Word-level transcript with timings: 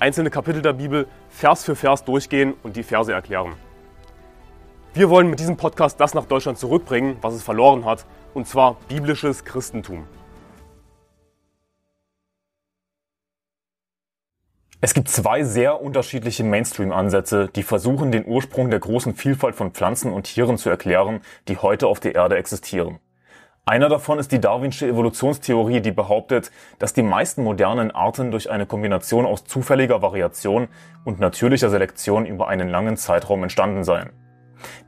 einzelne 0.00 0.30
Kapitel 0.30 0.62
der 0.62 0.72
Bibel 0.72 1.06
Vers 1.28 1.64
für 1.64 1.76
Vers 1.76 2.04
durchgehen 2.04 2.54
und 2.62 2.76
die 2.76 2.82
Verse 2.82 3.12
erklären. 3.12 3.52
Wir 4.94 5.08
wollen 5.08 5.30
mit 5.30 5.38
diesem 5.38 5.56
Podcast 5.56 6.00
das 6.00 6.14
nach 6.14 6.24
Deutschland 6.24 6.58
zurückbringen, 6.58 7.16
was 7.20 7.34
es 7.34 7.42
verloren 7.42 7.84
hat, 7.84 8.06
und 8.34 8.48
zwar 8.48 8.76
biblisches 8.88 9.44
Christentum. 9.44 10.06
Es 14.80 14.94
gibt 14.94 15.10
zwei 15.10 15.44
sehr 15.44 15.82
unterschiedliche 15.82 16.42
Mainstream-Ansätze, 16.42 17.50
die 17.54 17.62
versuchen, 17.62 18.10
den 18.10 18.26
Ursprung 18.26 18.70
der 18.70 18.80
großen 18.80 19.14
Vielfalt 19.14 19.54
von 19.54 19.72
Pflanzen 19.72 20.10
und 20.10 20.22
Tieren 20.22 20.56
zu 20.56 20.70
erklären, 20.70 21.20
die 21.48 21.58
heute 21.58 21.86
auf 21.86 22.00
der 22.00 22.14
Erde 22.14 22.38
existieren. 22.38 22.98
Einer 23.66 23.88
davon 23.88 24.18
ist 24.18 24.32
die 24.32 24.40
Darwinsche 24.40 24.88
Evolutionstheorie, 24.88 25.80
die 25.80 25.92
behauptet, 25.92 26.50
dass 26.78 26.92
die 26.92 27.02
meisten 27.02 27.44
modernen 27.44 27.90
Arten 27.90 28.30
durch 28.30 28.50
eine 28.50 28.66
Kombination 28.66 29.26
aus 29.26 29.44
zufälliger 29.44 30.02
Variation 30.02 30.68
und 31.04 31.20
natürlicher 31.20 31.70
Selektion 31.70 32.26
über 32.26 32.48
einen 32.48 32.68
langen 32.68 32.96
Zeitraum 32.96 33.42
entstanden 33.42 33.84
seien. 33.84 34.10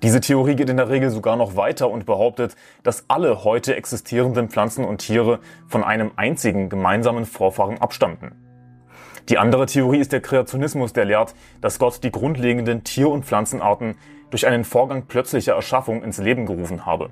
Diese 0.03 0.21
Theorie 0.21 0.57
geht 0.57 0.69
in 0.69 0.79
der 0.79 0.89
Regel 0.89 1.11
sogar 1.11 1.37
noch 1.37 1.55
weiter 1.55 1.91
und 1.91 2.07
behauptet, 2.07 2.57
dass 2.83 3.05
alle 3.09 3.45
heute 3.45 3.77
existierenden 3.77 4.49
Pflanzen 4.49 4.85
und 4.85 4.99
Tiere 4.99 5.39
von 5.69 5.85
einem 5.85 6.13
einzigen 6.17 6.69
gemeinsamen 6.69 7.25
Vorfahren 7.25 7.79
abstammten. 7.79 8.33
Die 9.29 9.39
andere 9.39 9.67
Theorie 9.67 10.01
ist 10.01 10.13
der 10.13 10.21
Kreationismus, 10.21 10.93
der 10.93 11.05
lehrt, 11.05 11.35
dass 11.61 11.79
Gott 11.79 12.03
die 12.03 12.11
grundlegenden 12.11 12.83
Tier- 12.83 13.11
und 13.11 13.25
Pflanzenarten 13.25 13.97
durch 14.31 14.47
einen 14.47 14.65
Vorgang 14.65 15.07
plötzlicher 15.07 15.55
Erschaffung 15.55 16.03
ins 16.03 16.19
Leben 16.19 16.47
gerufen 16.47 16.85
habe. 16.85 17.11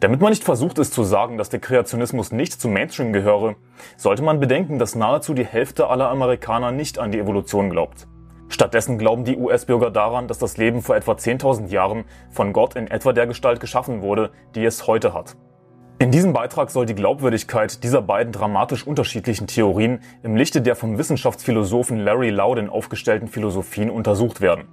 Damit 0.00 0.20
man 0.20 0.30
nicht 0.30 0.44
versucht 0.44 0.78
ist 0.78 0.92
zu 0.92 1.04
sagen, 1.04 1.38
dass 1.38 1.48
der 1.48 1.60
Kreationismus 1.60 2.32
nicht 2.32 2.60
zum 2.60 2.72
Mainstream 2.72 3.12
gehöre, 3.12 3.56
sollte 3.96 4.22
man 4.22 4.40
bedenken, 4.40 4.78
dass 4.78 4.94
nahezu 4.94 5.34
die 5.34 5.46
Hälfte 5.46 5.88
aller 5.88 6.08
Amerikaner 6.08 6.72
nicht 6.72 6.98
an 6.98 7.12
die 7.12 7.18
Evolution 7.18 7.70
glaubt. 7.70 8.06
Stattdessen 8.48 8.98
glauben 8.98 9.24
die 9.24 9.36
US-Bürger 9.36 9.90
daran, 9.90 10.28
dass 10.28 10.38
das 10.38 10.56
Leben 10.56 10.82
vor 10.82 10.96
etwa 10.96 11.12
10.000 11.12 11.68
Jahren 11.68 12.04
von 12.30 12.52
Gott 12.52 12.76
in 12.76 12.88
etwa 12.88 13.12
der 13.12 13.26
Gestalt 13.26 13.60
geschaffen 13.60 14.02
wurde, 14.02 14.30
die 14.54 14.64
es 14.64 14.86
heute 14.86 15.14
hat. 15.14 15.36
In 15.98 16.10
diesem 16.10 16.32
Beitrag 16.32 16.70
soll 16.70 16.86
die 16.86 16.94
Glaubwürdigkeit 16.94 17.82
dieser 17.82 18.02
beiden 18.02 18.32
dramatisch 18.32 18.86
unterschiedlichen 18.86 19.46
Theorien 19.46 20.00
im 20.22 20.36
Lichte 20.36 20.60
der 20.60 20.76
vom 20.76 20.98
Wissenschaftsphilosophen 20.98 21.98
Larry 21.98 22.30
Loudon 22.30 22.68
aufgestellten 22.68 23.28
Philosophien 23.28 23.90
untersucht 23.90 24.40
werden. 24.40 24.68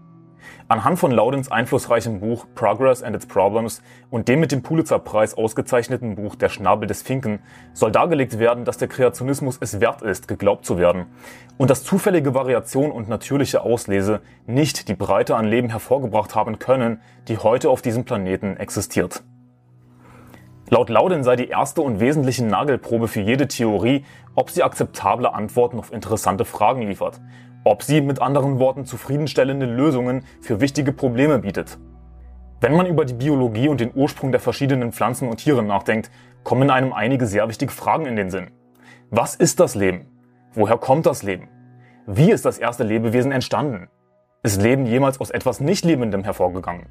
Anhand 0.72 1.00
von 1.00 1.12
Loudons 1.12 1.52
einflussreichem 1.52 2.22
Buch 2.22 2.46
Progress 2.56 3.04
and 3.04 3.14
its 3.14 3.26
Problems 3.26 3.82
und 4.10 4.30
dem 4.30 4.40
mit 4.40 4.54
dem 4.54 4.62
Pulitzer-Preis 4.62 5.34
ausgezeichneten 5.34 6.16
Buch 6.16 6.36
Der 6.36 6.48
Schnabel 6.48 6.88
des 6.88 7.02
Finken 7.02 7.40
soll 7.74 7.92
dargelegt 7.92 8.40
werden, 8.40 8.64
dass 8.64 8.78
der 8.78 8.88
Kreationismus 8.88 9.58
es 9.60 9.82
wert 9.82 10.02
ist, 10.02 10.30
geglaubt 10.30 10.66
zu 10.66 10.78
werden 10.78 11.08
und 11.58 11.70
dass 11.70 11.84
zufällige 11.84 12.34
Variation 12.34 12.94
und 12.94 13.10
natürliche 13.10 13.64
Auslese 13.64 14.22
nicht 14.48 14.88
die 14.88 14.96
Breite 14.96 15.36
an 15.36 15.46
Leben 15.46 15.68
hervorgebracht 15.68 16.36
haben 16.36 16.58
können, 16.58 17.02
die 17.28 17.38
heute 17.38 17.70
auf 17.70 17.82
diesem 17.82 18.06
Planeten 18.06 18.56
existiert. 18.56 19.24
Laut 20.70 20.90
Loudon 20.90 21.26
sei 21.26 21.36
die 21.36 21.50
erste 21.50 21.82
und 21.82 22.00
wesentliche 22.00 22.46
Nagelprobe 22.46 23.10
für 23.10 23.20
jede 23.20 23.50
Theorie, 23.50 24.06
ob 24.36 24.50
sie 24.50 24.64
akzeptable 24.64 25.34
Antworten 25.34 25.78
auf 25.80 25.92
interessante 25.92 26.46
Fragen 26.46 26.84
liefert 26.84 27.20
ob 27.64 27.84
sie 27.84 28.02
mit 28.02 28.22
anderen 28.22 28.60
Worten 28.60 28.86
zufriedenstellende 28.86 29.66
Lösungen 29.66 30.24
für 30.42 30.62
wichtige 30.62 30.92
Probleme 30.92 31.40
bietet. 31.40 31.78
Wenn 32.60 32.76
man 32.76 32.86
über 32.86 33.06
die 33.06 33.14
Biologie 33.14 33.70
und 33.70 33.82
den 33.82 33.92
Ursprung 33.94 34.32
der 34.32 34.40
verschiedenen 34.40 34.92
Pflanzen 34.92 35.30
und 35.30 35.38
Tiere 35.38 35.64
nachdenkt, 35.64 36.12
kommen 36.44 36.70
einem 36.70 36.94
einige 36.94 37.26
sehr 37.26 37.48
wichtige 37.48 37.72
Fragen 37.72 38.06
in 38.06 38.16
den 38.16 38.30
Sinn. 38.30 38.52
Was 39.10 39.36
ist 39.36 39.60
das 39.60 39.76
Leben? 39.76 40.06
Woher 40.54 40.78
kommt 40.78 41.06
das 41.06 41.24
Leben? 41.24 41.50
Wie 42.06 42.32
ist 42.32 42.46
das 42.46 42.58
erste 42.58 42.84
Lebewesen 42.84 43.32
entstanden? 43.32 43.88
Ist 44.44 44.62
Leben 44.62 44.86
jemals 44.86 45.20
aus 45.20 45.30
etwas 45.30 45.60
Nicht-Lebendem 45.60 46.24
hervorgegangen? 46.24 46.88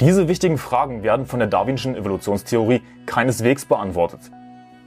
Diese 0.00 0.26
wichtigen 0.26 0.58
Fragen 0.58 1.04
werden 1.04 1.24
von 1.26 1.38
der 1.38 1.48
Darwinschen 1.48 1.94
Evolutionstheorie 1.94 2.82
keineswegs 3.06 3.64
beantwortet. 3.64 4.32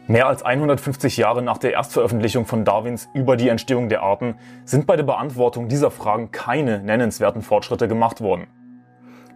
Mehr 0.10 0.28
als 0.28 0.42
150 0.42 1.18
Jahre 1.18 1.42
nach 1.42 1.58
der 1.58 1.74
Erstveröffentlichung 1.74 2.46
von 2.46 2.64
Darwins 2.64 3.10
über 3.14 3.36
die 3.36 3.50
Entstehung 3.50 3.90
der 3.90 4.04
Arten 4.04 4.36
sind 4.64 4.88
bei 4.88 4.96
der 4.96 5.04
Beantwortung 5.04 5.68
dieser 5.68 5.92
Fragen 5.92 6.32
keine 6.32 6.80
nennenswerten 6.80 7.42
Fortschritte 7.42 7.90
gemacht 7.90 8.22
worden. 8.22 8.48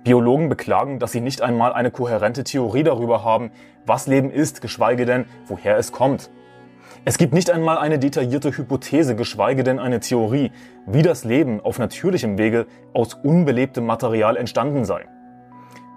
Biologen 0.05 0.47
beklagen, 0.47 0.97
dass 0.97 1.11
sie 1.11 1.19
nicht 1.19 1.41
einmal 1.41 1.73
eine 1.73 1.91
kohärente 1.91 2.45
Theorie 2.45 2.83
darüber 2.83 3.21
haben, 3.25 3.51
was 3.85 4.07
Leben 4.07 4.31
ist, 4.31 4.61
geschweige 4.61 5.05
denn, 5.05 5.25
woher 5.45 5.75
es 5.75 5.91
kommt. 5.91 6.29
Es 7.03 7.17
gibt 7.17 7.33
nicht 7.33 7.51
einmal 7.51 7.77
eine 7.77 7.99
detaillierte 7.99 8.55
Hypothese, 8.55 9.17
geschweige 9.17 9.65
denn 9.65 9.77
eine 9.77 9.99
Theorie, 9.99 10.53
wie 10.85 11.01
das 11.01 11.25
Leben 11.25 11.59
auf 11.59 11.79
natürlichem 11.79 12.37
Wege 12.37 12.65
aus 12.93 13.15
unbelebtem 13.15 13.85
Material 13.85 14.37
entstanden 14.37 14.85
sei. 14.85 15.05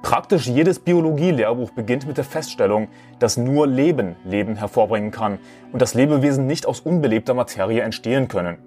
Praktisch 0.05 0.47
jedes 0.47 0.81
Biologie-Lehrbuch 0.81 1.71
beginnt 1.71 2.07
mit 2.07 2.19
der 2.19 2.25
Feststellung, 2.25 2.89
dass 3.21 3.39
nur 3.39 3.67
Leben 3.67 4.17
Leben 4.27 4.55
hervorbringen 4.55 5.11
kann 5.11 5.39
und 5.73 5.81
dass 5.81 5.95
Lebewesen 5.95 6.47
nicht 6.47 6.67
aus 6.67 6.81
unbelebter 6.81 7.33
Materie 7.33 7.81
entstehen 7.81 8.29
können. 8.29 8.59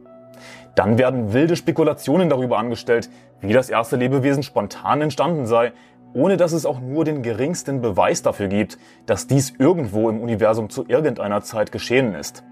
Dann 0.73 0.97
werden 0.97 1.33
wilde 1.33 1.55
Spekulationen 1.55 2.27
darüber 2.27 2.57
angestellt, 2.57 3.11
wie 3.39 3.53
das 3.53 3.69
erste 3.69 3.97
Lebewesen 3.97 4.41
spontan 4.41 4.99
entstanden 5.01 5.45
sei, 5.45 5.73
ohne 6.15 6.37
dass 6.37 6.53
es 6.53 6.65
auch 6.65 6.79
nur 6.79 7.05
den 7.05 7.21
geringsten 7.21 7.81
Beweis 7.81 8.23
dafür 8.23 8.47
gibt, 8.47 8.79
dass 9.05 9.27
dies 9.27 9.53
irgendwo 9.59 10.09
im 10.09 10.21
Universum 10.21 10.71
zu 10.71 10.85
irgendeiner 10.87 11.43
Zeit 11.43 11.71
geschehen 11.71 12.15
ist. 12.15 12.43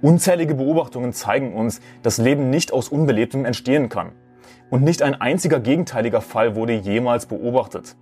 Unzählige 0.00 0.54
Beobachtungen 0.54 1.12
zeigen 1.12 1.52
uns, 1.52 1.82
dass 2.02 2.16
Leben 2.16 2.48
nicht 2.48 2.72
aus 2.72 2.88
Unbelebtem 2.88 3.44
entstehen 3.44 3.90
kann 3.90 4.12
und 4.70 4.82
nicht 4.82 5.02
ein 5.02 5.20
einziger 5.20 5.60
gegenteiliger 5.60 6.20
Fall 6.20 6.54
wurde 6.54 6.72
jemals 6.72 7.26
beobachtet. 7.26 7.96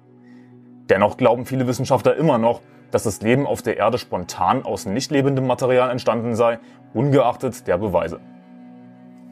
Dennoch 0.88 1.16
glauben 1.16 1.46
viele 1.46 1.66
Wissenschaftler 1.66 2.16
immer 2.16 2.38
noch, 2.38 2.60
dass 2.90 3.02
das 3.02 3.20
Leben 3.20 3.46
auf 3.46 3.62
der 3.62 3.76
Erde 3.76 3.98
spontan 3.98 4.64
aus 4.64 4.86
nicht 4.86 5.10
lebendem 5.10 5.46
Material 5.46 5.90
entstanden 5.90 6.34
sei, 6.34 6.58
ungeachtet 6.94 7.66
der 7.66 7.78
Beweise. 7.78 8.20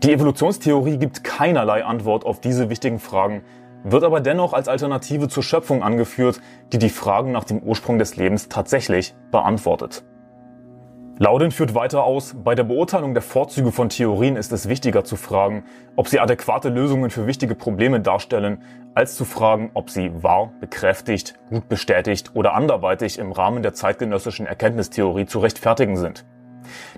Die 0.02 0.12
Evolutionstheorie 0.12 0.98
gibt 0.98 1.24
keinerlei 1.24 1.84
Antwort 1.84 2.26
auf 2.26 2.40
diese 2.40 2.68
wichtigen 2.68 2.98
Fragen, 2.98 3.42
wird 3.82 4.04
aber 4.04 4.20
dennoch 4.20 4.52
als 4.52 4.68
Alternative 4.68 5.28
zur 5.28 5.42
Schöpfung 5.42 5.82
angeführt, 5.82 6.40
die 6.72 6.78
die 6.78 6.90
Fragen 6.90 7.32
nach 7.32 7.44
dem 7.44 7.60
Ursprung 7.60 7.98
des 7.98 8.16
Lebens 8.16 8.48
tatsächlich 8.48 9.14
beantwortet. 9.30 10.04
Lauden 11.18 11.50
führt 11.50 11.74
weiter 11.74 12.04
aus, 12.04 12.36
bei 12.44 12.54
der 12.54 12.64
Beurteilung 12.64 13.14
der 13.14 13.22
Vorzüge 13.22 13.72
von 13.72 13.88
Theorien 13.88 14.36
ist 14.36 14.52
es 14.52 14.68
wichtiger 14.68 15.02
zu 15.02 15.16
fragen, 15.16 15.64
ob 15.96 16.08
sie 16.08 16.20
adäquate 16.20 16.68
Lösungen 16.68 17.08
für 17.08 17.26
wichtige 17.26 17.54
Probleme 17.54 18.00
darstellen, 18.00 18.62
als 18.94 19.14
zu 19.14 19.24
fragen, 19.24 19.70
ob 19.72 19.88
sie 19.88 20.22
wahr, 20.22 20.52
bekräftigt, 20.60 21.32
gut 21.48 21.70
bestätigt 21.70 22.32
oder 22.34 22.52
anderweitig 22.52 23.18
im 23.18 23.32
Rahmen 23.32 23.62
der 23.62 23.72
zeitgenössischen 23.72 24.44
Erkenntnistheorie 24.44 25.24
zu 25.24 25.38
rechtfertigen 25.38 25.96
sind. 25.96 26.26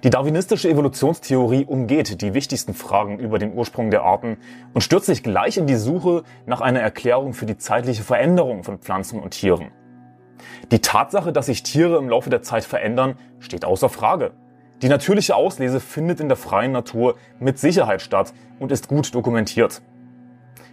Die 0.03 0.11
darwinistische 0.11 0.69
Evolutionstheorie 0.69 1.67
umgeht 1.67 2.21
die 2.21 2.35
wichtigsten 2.35 2.75
Fragen 2.75 3.21
über 3.21 3.39
den 3.39 3.55
Ursprung 3.55 3.93
der 3.93 4.03
Arten 4.03 4.39
und 4.75 4.81
stürzt 4.81 5.07
sich 5.07 5.23
gleich 5.23 5.59
in 5.59 5.69
die 5.69 5.77
Suche 5.77 6.25
nach 6.45 6.61
einer 6.61 6.81
Erklärung 6.81 7.35
für 7.35 7.47
die 7.47 7.57
zeitliche 7.57 8.03
Veränderung 8.03 8.65
von 8.65 8.79
Pflanzen 8.79 9.21
und 9.21 9.31
Tieren. 9.31 9.71
Die 10.71 10.81
Tatsache, 10.81 11.33
dass 11.33 11.47
sich 11.47 11.63
Tiere 11.63 11.99
im 11.99 12.09
Laufe 12.09 12.31
der 12.31 12.43
Zeit 12.43 12.65
verändern, 12.65 13.17
steht 13.41 13.65
außer 13.65 13.89
Frage. 13.89 14.33
Die 14.83 14.89
natürliche 14.89 15.35
Auslese 15.35 15.81
findet 15.81 16.21
in 16.21 16.29
der 16.29 16.37
freien 16.37 16.73
Natur 16.73 17.17
mit 17.41 17.59
Sicherheit 17.59 18.01
statt 18.01 18.33
und 18.59 18.71
ist 18.71 18.89
gut 18.89 19.15
dokumentiert. 19.15 19.83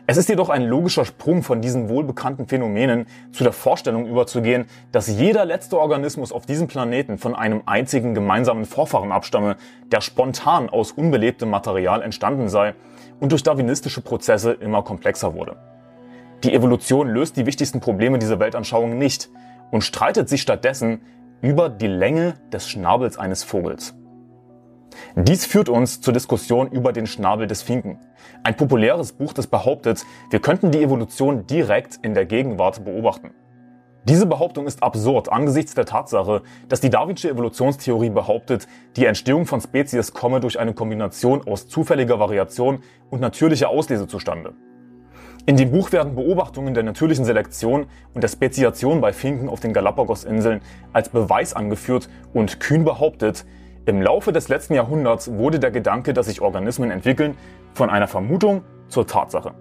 Es 0.07 0.17
ist 0.17 0.29
jedoch 0.29 0.49
ein 0.49 0.61
logischer 0.61 1.03
Sprung 1.03 1.41
von 1.41 1.61
diesen 1.61 1.89
wohlbekannten 1.89 2.47
Phänomenen 2.47 3.07
zu 3.31 3.43
der 3.43 3.53
Vorstellung 3.53 4.05
überzugehen, 4.05 4.65
dass 4.91 5.07
jeder 5.07 5.45
letzte 5.45 5.79
Organismus 5.79 6.31
auf 6.31 6.45
diesem 6.45 6.67
Planeten 6.67 7.17
von 7.17 7.33
einem 7.33 7.63
einzigen 7.65 8.13
gemeinsamen 8.13 8.65
Vorfahren 8.65 9.11
abstamme, 9.11 9.57
der 9.91 10.01
spontan 10.01 10.69
aus 10.69 10.91
unbelebtem 10.91 11.49
Material 11.49 12.03
entstanden 12.03 12.49
sei 12.49 12.75
und 13.19 13.31
durch 13.31 13.41
darwinistische 13.41 14.01
Prozesse 14.01 14.51
immer 14.51 14.83
komplexer 14.83 15.33
wurde. 15.33 15.55
Die 16.43 16.53
Evolution 16.53 17.09
löst 17.09 17.35
die 17.37 17.47
wichtigsten 17.47 17.79
Probleme 17.79 18.19
dieser 18.19 18.39
Weltanschauung 18.39 18.99
nicht, 18.99 19.31
und 19.75 19.81
streitet 19.81 20.29
sich 20.29 20.41
stattdessen 20.41 21.01
über 21.41 21.67
die 21.67 21.87
Länge 21.87 22.35
des 22.53 22.65
Schnabels 22.65 23.17
eines 23.17 23.43
Vogels. 23.43 23.93
Dies 25.17 25.45
führt 25.45 25.67
uns 25.67 25.99
zur 25.99 26.13
Diskussion 26.13 26.71
über 26.71 26.93
den 26.93 27.05
Schnabel 27.05 27.45
des 27.45 27.61
Finken. 27.61 27.99
Ein 28.41 28.55
populäres 28.55 29.11
Buch, 29.11 29.33
das 29.33 29.47
behauptet, 29.47 30.05
wir 30.29 30.39
könnten 30.39 30.71
die 30.71 30.81
Evolution 30.81 31.45
direkt 31.45 31.99
in 32.03 32.13
der 32.13 32.25
Gegenwart 32.25 32.85
beobachten. 32.85 33.31
Diese 34.05 34.25
Behauptung 34.25 34.65
ist 34.65 34.81
absurd 34.81 35.29
angesichts 35.29 35.73
der 35.73 35.85
Tatsache, 35.85 36.43
dass 36.69 36.79
die 36.79 36.89
Darwinsche 36.89 37.29
Evolutionstheorie 37.29 38.11
behauptet, 38.11 38.69
die 38.95 39.03
Entstehung 39.03 39.45
von 39.45 39.59
Spezies 39.59 40.13
komme 40.13 40.39
durch 40.39 40.57
eine 40.57 40.73
Kombination 40.73 41.45
aus 41.45 41.67
zufälliger 41.67 42.17
Variation 42.17 42.81
und 43.09 43.19
natürlicher 43.19 43.67
Auslese 43.67 44.07
zustande. 44.07 44.53
In 45.47 45.57
dem 45.57 45.71
Buch 45.71 45.91
werden 45.91 46.15
Beobachtungen 46.15 46.73
der 46.73 46.81
natürlichen 46.81 47.23
Selektion 47.23 47.85
und 48.15 48.21
der 48.23 48.29
Speziation 48.29 48.99
bei 48.99 49.13
Finken 49.13 49.47
auf 49.47 49.59
den 49.59 49.73
Galapagos-Inseln 49.73 50.61
als 50.91 51.09
Beweis 51.09 51.53
angeführt 51.53 52.09
und 52.33 52.59
kühn 52.59 52.83
behauptet, 52.83 53.45
im 53.85 54.01
Laufe 54.01 54.31
des 54.31 54.47
letzten 54.47 54.73
Jahrhunderts 54.73 55.31
wurde 55.31 55.59
der 55.59 55.69
Gedanke, 55.69 56.13
dass 56.13 56.25
sich 56.25 56.41
Organismen 56.41 56.89
entwickeln, 56.89 57.37
von 57.75 57.91
einer 57.91 58.07
Vermutung 58.07 58.63
zur 58.87 59.05
Tatsache. 59.05 59.53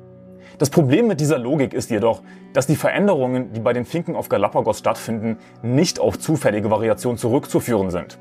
Das 0.57 0.71
Problem 0.71 1.07
mit 1.07 1.21
dieser 1.21 1.39
Logik 1.39 1.75
ist 1.75 1.91
jedoch, 1.91 2.23
dass 2.55 2.67
die 2.67 2.77
Veränderungen, 2.77 3.53
die 3.53 3.61
bei 3.61 3.75
den 3.75 3.85
Finken 3.85 4.17
auf 4.17 4.31
Galapagos 4.31 4.79
stattfinden, 4.79 5.37
nicht 5.63 6.01
auf 6.01 6.19
zufällige 6.19 6.71
Variation 6.71 7.19
zurückzuführen 7.19 7.91
sind. 7.91 8.19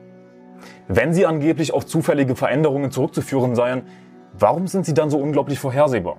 Wenn 0.90 1.14
sie 1.14 1.26
angeblich 1.26 1.74
auf 1.74 1.86
zufällige 1.86 2.36
Veränderungen 2.36 2.92
zurückzuführen 2.92 3.56
seien, 3.56 3.84
warum 4.34 4.68
sind 4.68 4.86
sie 4.86 4.94
dann 4.94 5.10
so 5.10 5.18
unglaublich 5.18 5.60
vorhersehbar? 5.60 6.18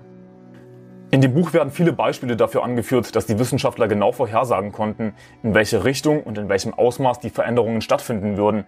In 1.15 1.21
dem 1.21 1.33
Buch 1.33 1.53
werden 1.53 1.71
viele 1.71 1.93
Beispiele 1.93 2.35
dafür 2.35 2.65
angeführt, 2.65 3.15
dass 3.15 3.25
die 3.25 3.39
Wissenschaftler 3.39 3.87
genau 3.87 4.11
vorhersagen 4.11 4.73
konnten, 4.73 5.13
in 5.43 5.53
welche 5.53 5.85
Richtung 5.85 6.21
und 6.21 6.37
in 6.37 6.49
welchem 6.49 6.73
Ausmaß 6.73 7.21
die 7.21 7.29
Veränderungen 7.29 7.79
stattfinden 7.79 8.35
würden. 8.35 8.65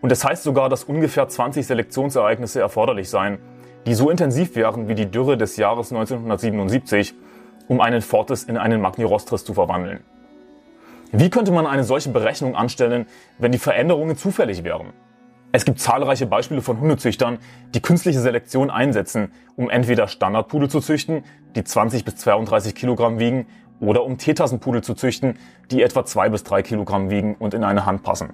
Und 0.00 0.10
es 0.10 0.24
heißt 0.24 0.42
sogar, 0.42 0.70
dass 0.70 0.84
ungefähr 0.84 1.28
20 1.28 1.66
Selektionsereignisse 1.66 2.58
erforderlich 2.58 3.10
seien, 3.10 3.38
die 3.84 3.92
so 3.92 4.08
intensiv 4.08 4.56
wären 4.56 4.88
wie 4.88 4.94
die 4.94 5.10
Dürre 5.10 5.36
des 5.36 5.58
Jahres 5.58 5.92
1977, 5.92 7.12
um 7.68 7.82
einen 7.82 8.00
Fortis 8.00 8.44
in 8.44 8.56
einen 8.56 8.80
Magnirostris 8.80 9.44
zu 9.44 9.52
verwandeln. 9.52 10.00
Wie 11.12 11.28
könnte 11.28 11.52
man 11.52 11.66
eine 11.66 11.84
solche 11.84 12.08
Berechnung 12.08 12.56
anstellen, 12.56 13.08
wenn 13.36 13.52
die 13.52 13.58
Veränderungen 13.58 14.16
zufällig 14.16 14.64
wären? 14.64 14.94
Es 15.52 15.64
gibt 15.64 15.80
zahlreiche 15.80 16.26
Beispiele 16.26 16.62
von 16.62 16.78
Hundezüchtern, 16.80 17.38
die 17.74 17.82
künstliche 17.82 18.20
Selektion 18.20 18.70
einsetzen, 18.70 19.32
um 19.56 19.68
entweder 19.68 20.06
Standardpudel 20.06 20.70
zu 20.70 20.80
züchten, 20.80 21.24
die 21.56 21.64
20 21.64 22.04
bis 22.04 22.16
32 22.16 22.74
Kilogramm 22.74 23.18
wiegen, 23.18 23.46
oder 23.80 24.04
um 24.04 24.18
Tetassenpudel 24.18 24.82
zu 24.82 24.94
züchten, 24.94 25.38
die 25.70 25.82
etwa 25.82 26.04
2 26.04 26.28
bis 26.28 26.44
3 26.44 26.62
Kilogramm 26.62 27.10
wiegen 27.10 27.34
und 27.34 27.54
in 27.54 27.64
eine 27.64 27.86
Hand 27.86 28.02
passen. 28.02 28.32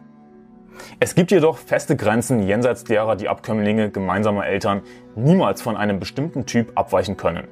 Es 1.01 1.15
gibt 1.15 1.31
jedoch 1.31 1.57
feste 1.57 1.97
Grenzen 1.97 2.43
jenseits 2.43 2.85
derer 2.85 3.17
die 3.17 3.29
Abkömmlinge 3.31 3.91
gemeinsamer 3.91 4.45
Eltern 4.45 4.83
niemals 5.15 5.63
von 5.63 5.77
einem 5.77 5.99
bestimmten 5.99 6.45
Typ 6.45 6.73
abweichen 6.75 7.17
können. 7.17 7.49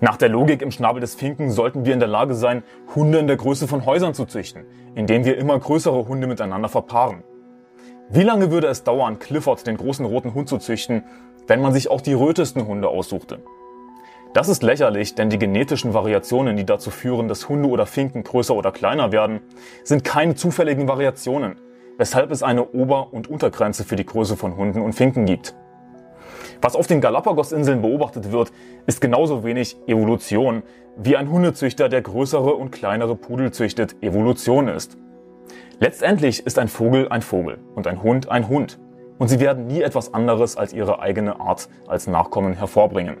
Nach 0.00 0.16
der 0.16 0.30
Logik 0.30 0.62
im 0.62 0.72
Schnabel 0.72 1.00
des 1.00 1.14
Finken 1.14 1.50
sollten 1.50 1.84
wir 1.84 1.92
in 1.92 2.00
der 2.00 2.08
Lage 2.08 2.34
sein, 2.34 2.64
Hunde 2.96 3.18
in 3.18 3.28
der 3.28 3.36
Größe 3.36 3.68
von 3.68 3.86
Häusern 3.86 4.14
zu 4.14 4.24
züchten, 4.24 4.64
indem 4.96 5.24
wir 5.24 5.38
immer 5.38 5.56
größere 5.58 6.08
Hunde 6.08 6.26
miteinander 6.26 6.68
verpaaren. 6.68 7.22
Wie 8.10 8.22
lange 8.22 8.50
würde 8.50 8.66
es 8.66 8.84
dauern, 8.84 9.18
Clifford 9.18 9.66
den 9.66 9.78
großen 9.78 10.04
roten 10.04 10.34
Hund 10.34 10.48
zu 10.48 10.58
züchten, 10.58 11.04
wenn 11.46 11.62
man 11.62 11.72
sich 11.72 11.90
auch 11.90 12.02
die 12.02 12.12
rötesten 12.12 12.66
Hunde 12.66 12.88
aussuchte? 12.88 13.38
Das 14.34 14.48
ist 14.48 14.62
lächerlich, 14.62 15.14
denn 15.14 15.30
die 15.30 15.38
genetischen 15.38 15.94
Variationen, 15.94 16.56
die 16.56 16.66
dazu 16.66 16.90
führen, 16.90 17.28
dass 17.28 17.48
Hunde 17.48 17.68
oder 17.68 17.86
Finken 17.86 18.22
größer 18.22 18.54
oder 18.54 18.72
kleiner 18.72 19.10
werden, 19.10 19.40
sind 19.84 20.04
keine 20.04 20.34
zufälligen 20.34 20.86
Variationen, 20.86 21.56
weshalb 21.96 22.30
es 22.30 22.42
eine 22.42 22.68
Ober- 22.72 23.12
und 23.12 23.30
Untergrenze 23.30 23.84
für 23.84 23.96
die 23.96 24.04
Größe 24.04 24.36
von 24.36 24.56
Hunden 24.56 24.82
und 24.82 24.92
Finken 24.92 25.24
gibt. 25.24 25.54
Was 26.60 26.76
auf 26.76 26.86
den 26.86 27.00
Galapagos-Inseln 27.00 27.80
beobachtet 27.80 28.32
wird, 28.32 28.52
ist 28.86 29.00
genauso 29.00 29.44
wenig 29.44 29.78
Evolution, 29.86 30.62
wie 30.96 31.16
ein 31.16 31.30
Hundezüchter, 31.30 31.88
der 31.88 32.02
größere 32.02 32.54
und 32.54 32.70
kleinere 32.70 33.16
Pudel 33.16 33.50
züchtet, 33.50 33.96
Evolution 34.02 34.68
ist. 34.68 34.98
Letztendlich 35.84 36.46
ist 36.46 36.58
ein 36.58 36.68
Vogel 36.68 37.10
ein 37.10 37.20
Vogel 37.20 37.58
und 37.74 37.86
ein 37.86 38.02
Hund 38.02 38.30
ein 38.30 38.48
Hund. 38.48 38.78
Und 39.18 39.28
sie 39.28 39.38
werden 39.38 39.66
nie 39.66 39.82
etwas 39.82 40.14
anderes 40.14 40.56
als 40.56 40.72
ihre 40.72 41.00
eigene 41.00 41.40
Art 41.40 41.68
als 41.86 42.06
Nachkommen 42.06 42.54
hervorbringen. 42.54 43.18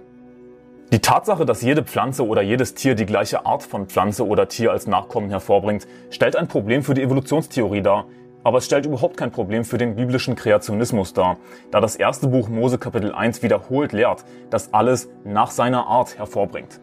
Die 0.90 1.00
Tatsache, 1.00 1.44
dass 1.44 1.60
jede 1.60 1.82
Pflanze 1.82 2.26
oder 2.26 2.40
jedes 2.40 2.72
Tier 2.72 2.94
die 2.94 3.04
gleiche 3.04 3.44
Art 3.44 3.64
von 3.64 3.84
Pflanze 3.88 4.26
oder 4.26 4.48
Tier 4.48 4.72
als 4.72 4.86
Nachkommen 4.86 5.28
hervorbringt, 5.28 5.86
stellt 6.08 6.36
ein 6.36 6.48
Problem 6.48 6.82
für 6.82 6.94
die 6.94 7.02
Evolutionstheorie 7.02 7.82
dar, 7.82 8.06
aber 8.44 8.56
es 8.56 8.64
stellt 8.64 8.86
überhaupt 8.86 9.18
kein 9.18 9.30
Problem 9.30 9.66
für 9.66 9.76
den 9.76 9.94
biblischen 9.94 10.34
Kreationismus 10.34 11.12
dar, 11.12 11.36
da 11.70 11.82
das 11.82 11.96
erste 11.96 12.28
Buch 12.28 12.48
Mose 12.48 12.78
Kapitel 12.78 13.12
1 13.12 13.42
wiederholt 13.42 13.92
lehrt, 13.92 14.24
dass 14.48 14.72
alles 14.72 15.10
nach 15.22 15.50
seiner 15.50 15.86
Art 15.86 16.16
hervorbringt. 16.16 16.80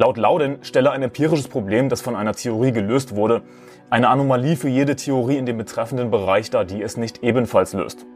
Laut 0.00 0.16
Lauden 0.16 0.58
stelle 0.62 0.92
ein 0.92 1.02
empirisches 1.02 1.48
Problem, 1.48 1.88
das 1.88 2.02
von 2.02 2.14
einer 2.14 2.32
Theorie 2.32 2.70
gelöst 2.70 3.16
wurde, 3.16 3.42
eine 3.90 4.08
Anomalie 4.08 4.54
für 4.54 4.68
jede 4.68 4.94
Theorie 4.94 5.38
in 5.38 5.44
dem 5.44 5.58
betreffenden 5.58 6.12
Bereich 6.12 6.50
dar, 6.50 6.64
die 6.64 6.80
es 6.80 6.96
nicht 6.96 7.24
ebenfalls 7.24 7.72
löst. 7.72 8.06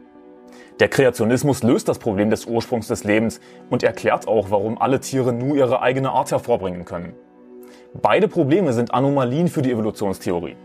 Der 0.79 0.87
Kreationismus 0.87 1.61
löst 1.61 1.89
das 1.89 1.99
Problem 1.99 2.29
des 2.29 2.45
Ursprungs 2.45 2.87
des 2.87 3.03
Lebens 3.03 3.41
und 3.69 3.83
erklärt 3.83 4.29
auch, 4.29 4.49
warum 4.49 4.81
alle 4.81 5.01
Tiere 5.01 5.33
nur 5.33 5.57
ihre 5.57 5.81
eigene 5.81 6.11
Art 6.11 6.31
hervorbringen 6.31 6.85
können. 6.85 7.15
Beide 7.93 8.29
Probleme 8.29 8.71
sind 8.71 8.93
Anomalien 8.93 9.49
für 9.49 9.61
die 9.61 9.71
Evolutionstheorie. 9.71 10.55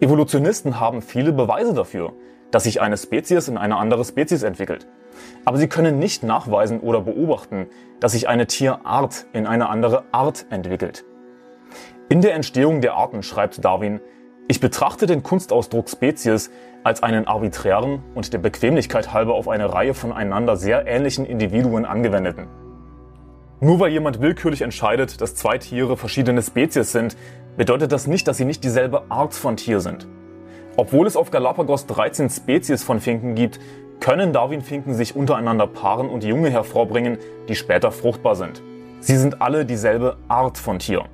Evolutionisten 0.00 0.78
haben 0.78 1.02
viele 1.02 1.32
Beweise 1.32 1.74
dafür, 1.74 2.12
dass 2.54 2.62
sich 2.62 2.80
eine 2.80 2.96
Spezies 2.96 3.48
in 3.48 3.58
eine 3.58 3.76
andere 3.76 4.04
Spezies 4.04 4.44
entwickelt. 4.44 4.86
Aber 5.44 5.56
sie 5.56 5.66
können 5.66 5.98
nicht 5.98 6.22
nachweisen 6.22 6.78
oder 6.78 7.00
beobachten, 7.00 7.66
dass 7.98 8.12
sich 8.12 8.28
eine 8.28 8.46
Tierart 8.46 9.26
in 9.32 9.48
eine 9.48 9.68
andere 9.68 10.04
Art 10.12 10.46
entwickelt. 10.50 11.04
In 12.08 12.20
der 12.20 12.34
Entstehung 12.34 12.80
der 12.80 12.94
Arten 12.94 13.24
schreibt 13.24 13.64
Darwin, 13.64 14.00
ich 14.46 14.60
betrachte 14.60 15.06
den 15.06 15.24
Kunstausdruck 15.24 15.90
Spezies 15.90 16.52
als 16.84 17.02
einen 17.02 17.26
arbiträren 17.26 18.04
und 18.14 18.32
der 18.32 18.38
Bequemlichkeit 18.38 19.12
halber 19.12 19.34
auf 19.34 19.48
eine 19.48 19.72
Reihe 19.72 19.92
von 19.92 20.12
einander 20.12 20.56
sehr 20.56 20.86
ähnlichen 20.86 21.26
Individuen 21.26 21.84
angewendeten. 21.84 22.46
Nur 23.58 23.80
weil 23.80 23.90
jemand 23.90 24.20
willkürlich 24.20 24.62
entscheidet, 24.62 25.20
dass 25.20 25.34
zwei 25.34 25.58
Tiere 25.58 25.96
verschiedene 25.96 26.40
Spezies 26.40 26.92
sind, 26.92 27.16
bedeutet 27.56 27.90
das 27.90 28.06
nicht, 28.06 28.28
dass 28.28 28.36
sie 28.36 28.44
nicht 28.44 28.62
dieselbe 28.62 29.10
Art 29.10 29.34
von 29.34 29.56
Tier 29.56 29.80
sind. 29.80 30.06
Obwohl 30.76 31.06
es 31.06 31.16
auf 31.16 31.30
Galapagos 31.30 31.86
13 31.86 32.30
Spezies 32.30 32.82
von 32.82 32.98
Finken 32.98 33.36
gibt, 33.36 33.60
können 34.00 34.32
Darwin-Finken 34.32 34.94
sich 34.94 35.14
untereinander 35.14 35.68
paaren 35.68 36.08
und 36.08 36.24
Junge 36.24 36.50
hervorbringen, 36.50 37.18
die 37.48 37.54
später 37.54 37.92
fruchtbar 37.92 38.34
sind. 38.34 38.60
Sie 38.98 39.16
sind 39.16 39.40
alle 39.40 39.64
dieselbe 39.64 40.16
Art 40.26 40.58
von 40.58 40.80
Tier. 40.80 41.04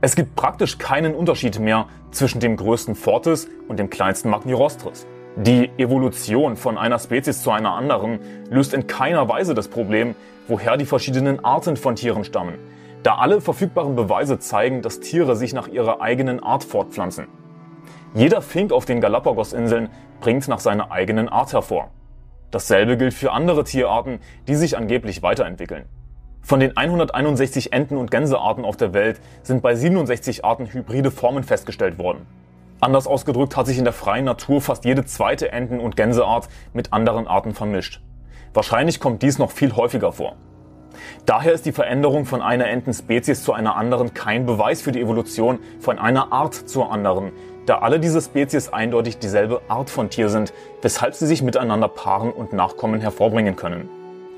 Es 0.00 0.16
gibt 0.16 0.34
praktisch 0.34 0.78
keinen 0.78 1.14
Unterschied 1.14 1.60
mehr 1.60 1.86
zwischen 2.10 2.40
dem 2.40 2.56
größten 2.56 2.96
Fortis 2.96 3.48
und 3.68 3.78
dem 3.78 3.90
kleinsten 3.90 4.28
Magnirostris. 4.28 5.06
Die 5.36 5.70
Evolution 5.78 6.56
von 6.56 6.76
einer 6.76 6.98
Spezies 6.98 7.42
zu 7.42 7.52
einer 7.52 7.74
anderen 7.74 8.18
löst 8.50 8.74
in 8.74 8.88
keiner 8.88 9.28
Weise 9.28 9.54
das 9.54 9.68
Problem, 9.68 10.16
woher 10.48 10.76
die 10.76 10.84
verschiedenen 10.84 11.44
Arten 11.44 11.76
von 11.76 11.94
Tieren 11.94 12.24
stammen, 12.24 12.54
da 13.04 13.16
alle 13.16 13.40
verfügbaren 13.40 13.94
Beweise 13.94 14.40
zeigen, 14.40 14.82
dass 14.82 14.98
Tiere 14.98 15.36
sich 15.36 15.52
nach 15.52 15.68
ihrer 15.68 16.00
eigenen 16.00 16.42
Art 16.42 16.64
fortpflanzen. 16.64 17.28
Jeder 18.16 18.40
Fink 18.40 18.72
auf 18.72 18.86
den 18.86 19.02
Galapagos-Inseln 19.02 19.90
bringt 20.20 20.48
nach 20.48 20.60
seiner 20.60 20.90
eigenen 20.90 21.28
Art 21.28 21.52
hervor. 21.52 21.90
Dasselbe 22.50 22.96
gilt 22.96 23.12
für 23.12 23.32
andere 23.32 23.62
Tierarten, 23.62 24.20
die 24.48 24.54
sich 24.54 24.78
angeblich 24.78 25.22
weiterentwickeln. 25.22 25.84
Von 26.40 26.58
den 26.58 26.78
161 26.78 27.74
Enten- 27.74 27.98
und 27.98 28.10
Gänsearten 28.10 28.64
auf 28.64 28.78
der 28.78 28.94
Welt 28.94 29.20
sind 29.42 29.60
bei 29.60 29.74
67 29.74 30.46
Arten 30.46 30.64
hybride 30.64 31.10
Formen 31.10 31.44
festgestellt 31.44 31.98
worden. 31.98 32.24
Anders 32.80 33.06
ausgedrückt 33.06 33.54
hat 33.54 33.66
sich 33.66 33.76
in 33.76 33.84
der 33.84 33.92
freien 33.92 34.24
Natur 34.24 34.62
fast 34.62 34.86
jede 34.86 35.04
zweite 35.04 35.52
Enten- 35.52 35.78
und 35.78 35.94
Gänseart 35.94 36.48
mit 36.72 36.94
anderen 36.94 37.26
Arten 37.26 37.52
vermischt. 37.52 38.00
Wahrscheinlich 38.54 38.98
kommt 38.98 39.20
dies 39.20 39.38
noch 39.38 39.50
viel 39.50 39.76
häufiger 39.76 40.12
vor. 40.12 40.36
Daher 41.26 41.52
ist 41.52 41.66
die 41.66 41.72
Veränderung 41.72 42.24
von 42.24 42.40
einer 42.40 42.68
Entenspezies 42.68 43.44
zu 43.44 43.52
einer 43.52 43.76
anderen 43.76 44.14
kein 44.14 44.46
Beweis 44.46 44.80
für 44.80 44.92
die 44.92 45.02
Evolution 45.02 45.58
von 45.80 45.98
einer 45.98 46.32
Art 46.32 46.54
zur 46.54 46.90
anderen, 46.90 47.32
da 47.66 47.78
alle 47.78 48.00
diese 48.00 48.20
Spezies 48.20 48.68
eindeutig 48.68 49.18
dieselbe 49.18 49.60
Art 49.68 49.90
von 49.90 50.08
Tier 50.08 50.28
sind, 50.28 50.52
weshalb 50.82 51.14
sie 51.14 51.26
sich 51.26 51.42
miteinander 51.42 51.88
paaren 51.88 52.32
und 52.32 52.52
Nachkommen 52.52 53.00
hervorbringen 53.00 53.56
können. 53.56 53.88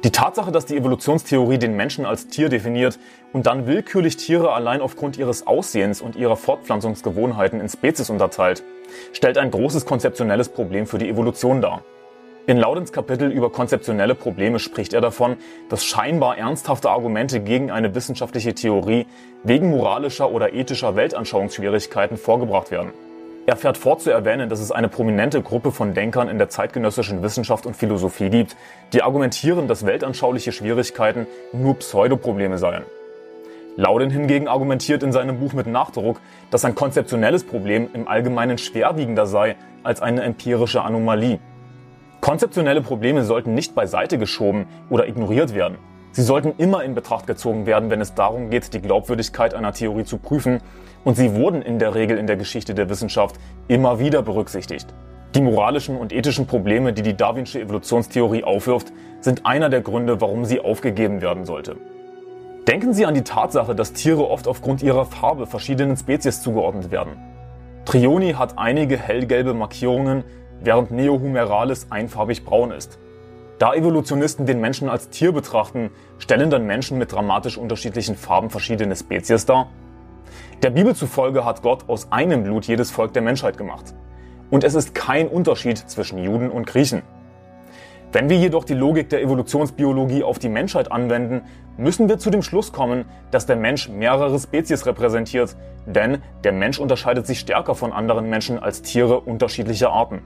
Die 0.05 0.13
Tatsache, 0.13 0.53
dass 0.53 0.65
die 0.65 0.77
Evolutionstheorie 0.77 1.59
den 1.59 1.75
Menschen 1.75 2.07
als 2.07 2.29
Tier 2.29 2.49
definiert 2.49 2.99
und 3.33 3.47
dann 3.47 3.67
willkürlich 3.67 4.17
Tiere 4.17 4.53
allein 4.53 4.81
aufgrund 4.81 5.19
ihres 5.19 5.47
Aussehens 5.47 6.01
und 6.01 6.15
ihrer 6.15 6.37
Fortpflanzungsgewohnheiten 6.37 7.61
in 7.61 7.69
Spezies 7.69 8.09
unterteilt, 8.09 8.63
stellt 9.13 9.39
ein 9.39 9.51
großes 9.51 9.87
konzeptionelles 9.87 10.51
Problem 10.51 10.87
für 10.87 10.99
die 10.99 11.09
Evolution 11.09 11.61
dar. 11.61 11.83
In 12.47 12.57
Laudens 12.57 12.93
Kapitel 12.93 13.31
über 13.31 13.51
konzeptionelle 13.51 14.15
Probleme 14.15 14.59
spricht 14.59 14.95
er 14.95 15.01
davon, 15.01 15.37
dass 15.69 15.85
scheinbar 15.85 16.39
ernsthafte 16.39 16.89
Argumente 16.89 17.41
gegen 17.41 17.71
eine 17.71 17.95
wissenschaftliche 17.95 18.55
Theorie 18.55 19.07
wegen 19.43 19.69
moralischer 19.69 20.31
oder 20.31 20.55
ethischer 20.55 20.97
Weltanschauungsschwierigkeiten 20.97 22.17
vorgebracht 22.17 22.71
werden. 22.71 22.93
Er 23.49 23.57
fährt 23.57 23.79
fort 23.79 24.03
zu 24.03 24.11
erwähnen, 24.11 24.51
dass 24.51 24.61
es 24.61 24.71
eine 24.71 24.91
prominente 24.91 25.41
Gruppe 25.41 25.73
von 25.73 25.95
Denkern 25.95 26.29
in 26.29 26.37
der 26.37 26.51
zeitgenössischen 26.51 27.23
Wissenschaft 27.23 27.65
und 27.65 27.79
Philosophie 27.79 28.29
gibt, 28.29 28.59
die 28.93 29.03
argumentieren, 29.03 29.69
dass 29.69 29.87
weltanschauliche 29.87 30.53
Schwierigkeiten 30.53 31.27
nur 31.55 31.79
Pseudoprobleme 31.79 32.59
seien. 32.59 32.83
Lauden 33.75 34.11
hingegen 34.11 34.49
argumentiert 34.49 35.03
in 35.03 35.13
seinem 35.13 35.41
Buch 35.41 35.55
mit 35.55 35.67
Nachdruck, 35.67 36.21
dass 36.51 36.67
ein 36.67 36.75
konzeptionelles 36.75 37.43
Problem 37.43 37.89
im 37.95 38.07
Allgemeinen 38.07 38.59
schwerwiegender 38.59 39.25
sei 39.25 39.57
als 39.83 40.03
eine 40.03 40.25
empirische 40.25 40.83
Anomalie. 40.83 41.39
Konzeptionelle 42.21 42.83
Probleme 42.83 43.25
sollten 43.25 43.55
nicht 43.55 43.75
beiseite 43.75 44.19
geschoben 44.19 44.67
oder 44.91 45.09
ignoriert 45.09 45.55
werden. 45.55 45.79
Sie 46.19 46.25
sollten 46.25 46.55
immer 46.59 46.83
in 46.83 46.97
Betracht 46.97 47.29
gezogen 47.29 47.65
werden, 47.65 47.91
wenn 47.91 48.01
es 48.01 48.13
darum 48.13 48.51
geht, 48.51 48.75
die 48.75 48.81
Glaubwürdigkeit 48.81 49.55
einer 49.55 49.73
Theorie 49.73 50.03
zu 50.03 50.19
prüfen, 50.19 50.61
und 51.05 51.17
sie 51.17 51.37
wurden 51.37 51.63
in 51.63 51.79
der 51.79 51.95
Regel 51.95 52.19
in 52.19 52.27
der 52.27 52.35
Geschichte 52.35 52.75
der 52.75 52.89
Wissenschaft 52.89 53.37
immer 53.69 54.01
wieder 54.01 54.21
berücksichtigt. 54.23 54.89
Die 55.37 55.41
moralischen 55.41 55.97
und 55.97 56.13
ethischen 56.13 56.49
Probleme, 56.49 56.93
die 56.93 57.03
die 57.03 57.17
Darwinsche 57.17 57.61
Evolutionstheorie 57.61 58.43
aufwirft, 58.43 58.93
sind 59.21 59.47
einer 59.47 59.69
der 59.69 59.81
Gründe, 59.81 60.21
warum 60.21 60.45
sie 60.45 60.59
aufgegeben 60.59 61.21
werden 61.21 61.45
sollte. 61.45 61.77
Denken 62.67 62.95
Sie 62.95 63.07
an 63.07 63.15
die 63.15 63.23
Tatsache, 63.23 63.77
dass 63.77 63.93
Tiere 63.93 64.29
oft 64.29 64.49
aufgrund 64.49 64.83
ihrer 64.83 65.05
Farbe 65.05 65.47
verschiedenen 65.47 65.97
Spezies 65.97 66.43
zugeordnet 66.43 66.91
werden. 66.91 67.13
Trioni 67.85 68.33
hat 68.33 68.59
einige 68.59 68.97
hellgelbe 68.97 69.55
Markierungen, 69.55 70.25
während 70.61 70.91
Neohumeralis 70.91 71.87
einfarbig 71.91 72.45
braun 72.45 72.73
ist. 72.73 72.99
Da 73.59 73.75
Evolutionisten 73.75 74.47
den 74.47 74.61
Menschen 74.61 74.89
als 74.89 75.11
Tier 75.11 75.33
betrachten, 75.33 75.91
stellen 76.19 76.49
dann 76.49 76.65
Menschen 76.65 76.97
mit 76.97 77.11
dramatisch 77.11 77.59
unterschiedlichen 77.59 78.15
Farben 78.15 78.51
verschiedene 78.51 78.95
Spezies 78.95 79.47
dar? 79.47 79.69
Der 80.63 80.71
Bibel 80.71 80.95
zufolge 80.95 81.45
hat 81.45 81.63
Gott 81.63 81.89
aus 81.89 82.13
einem 82.13 82.45
Blut 82.45 82.67
jedes 82.67 82.93
Volk 82.93 83.15
der 83.15 83.23
Menschheit 83.23 83.59
gemacht. 83.59 83.95
Und 84.51 84.63
es 84.63 84.77
ist 84.77 84.95
kein 84.95 85.27
Unterschied 85.27 85.77
zwischen 85.77 86.19
Juden 86.19 86.51
und 86.51 86.69
Griechen. 86.69 87.03
Wenn 88.13 88.29
wir 88.29 88.37
jedoch 88.37 88.65
die 88.65 88.75
Logik 88.75 89.09
der 89.09 89.23
Evolutionsbiologie 89.23 90.23
auf 90.23 90.39
die 90.39 90.49
Menschheit 90.49 90.93
anwenden, 90.93 91.43
müssen 91.77 92.09
wir 92.09 92.19
zu 92.19 92.31
dem 92.31 92.43
Schluss 92.43 92.73
kommen, 92.73 93.07
dass 93.33 93.47
der 93.47 93.57
Mensch 93.57 93.89
mehrere 93.89 94.39
Spezies 94.39 94.87
repräsentiert, 94.87 95.57
denn 95.85 96.23
der 96.45 96.53
Mensch 96.53 96.79
unterscheidet 96.79 97.27
sich 97.27 97.41
stärker 97.41 97.75
von 97.75 97.93
anderen 97.93 98.31
Menschen 98.31 98.61
als 98.61 98.83
Tiere 98.83 99.19
unterschiedlicher 99.19 99.91
Arten. 99.91 100.23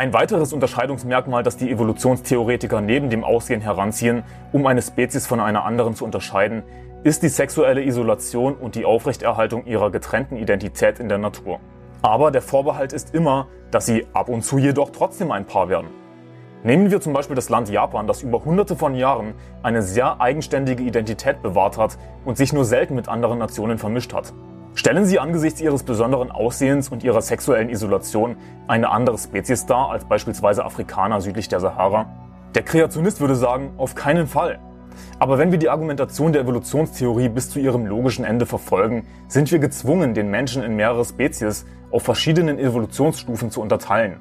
Ein 0.00 0.12
weiteres 0.12 0.52
Unterscheidungsmerkmal, 0.52 1.42
das 1.42 1.56
die 1.56 1.72
Evolutionstheoretiker 1.72 2.80
neben 2.80 3.10
dem 3.10 3.24
Aussehen 3.24 3.60
heranziehen, 3.60 4.22
um 4.52 4.64
eine 4.64 4.80
Spezies 4.80 5.26
von 5.26 5.40
einer 5.40 5.64
anderen 5.64 5.96
zu 5.96 6.04
unterscheiden, 6.04 6.62
ist 7.02 7.24
die 7.24 7.28
sexuelle 7.28 7.82
Isolation 7.82 8.54
und 8.54 8.76
die 8.76 8.84
Aufrechterhaltung 8.84 9.66
ihrer 9.66 9.90
getrennten 9.90 10.36
Identität 10.36 11.00
in 11.00 11.08
der 11.08 11.18
Natur. 11.18 11.58
Aber 12.00 12.30
der 12.30 12.42
Vorbehalt 12.42 12.92
ist 12.92 13.12
immer, 13.12 13.48
dass 13.72 13.86
sie 13.86 14.06
ab 14.12 14.28
und 14.28 14.42
zu 14.42 14.58
jedoch 14.58 14.90
trotzdem 14.90 15.32
ein 15.32 15.46
Paar 15.46 15.68
werden. 15.68 15.88
Nehmen 16.62 16.92
wir 16.92 17.00
zum 17.00 17.12
Beispiel 17.12 17.34
das 17.34 17.48
Land 17.48 17.68
Japan, 17.68 18.06
das 18.06 18.22
über 18.22 18.44
hunderte 18.44 18.76
von 18.76 18.94
Jahren 18.94 19.34
eine 19.64 19.82
sehr 19.82 20.20
eigenständige 20.20 20.84
Identität 20.84 21.42
bewahrt 21.42 21.76
hat 21.76 21.98
und 22.24 22.36
sich 22.36 22.52
nur 22.52 22.64
selten 22.64 22.94
mit 22.94 23.08
anderen 23.08 23.40
Nationen 23.40 23.78
vermischt 23.78 24.14
hat. 24.14 24.32
Stellen 24.74 25.06
Sie 25.06 25.18
angesichts 25.18 25.60
Ihres 25.60 25.82
besonderen 25.82 26.30
Aussehens 26.30 26.88
und 26.88 27.02
Ihrer 27.02 27.20
sexuellen 27.20 27.68
Isolation 27.68 28.36
eine 28.68 28.90
andere 28.90 29.18
Spezies 29.18 29.66
dar 29.66 29.90
als 29.90 30.04
beispielsweise 30.04 30.64
Afrikaner 30.64 31.20
südlich 31.20 31.48
der 31.48 31.60
Sahara? 31.60 32.06
Der 32.54 32.62
Kreationist 32.62 33.20
würde 33.20 33.34
sagen, 33.34 33.72
auf 33.76 33.94
keinen 33.94 34.26
Fall. 34.26 34.58
Aber 35.18 35.38
wenn 35.38 35.50
wir 35.50 35.58
die 35.58 35.68
Argumentation 35.68 36.32
der 36.32 36.42
Evolutionstheorie 36.42 37.28
bis 37.28 37.50
zu 37.50 37.58
ihrem 37.58 37.86
logischen 37.86 38.24
Ende 38.24 38.46
verfolgen, 38.46 39.06
sind 39.26 39.50
wir 39.50 39.58
gezwungen, 39.58 40.14
den 40.14 40.30
Menschen 40.30 40.62
in 40.62 40.76
mehrere 40.76 41.04
Spezies 41.04 41.66
auf 41.90 42.02
verschiedenen 42.02 42.58
Evolutionsstufen 42.58 43.50
zu 43.50 43.60
unterteilen. 43.60 44.16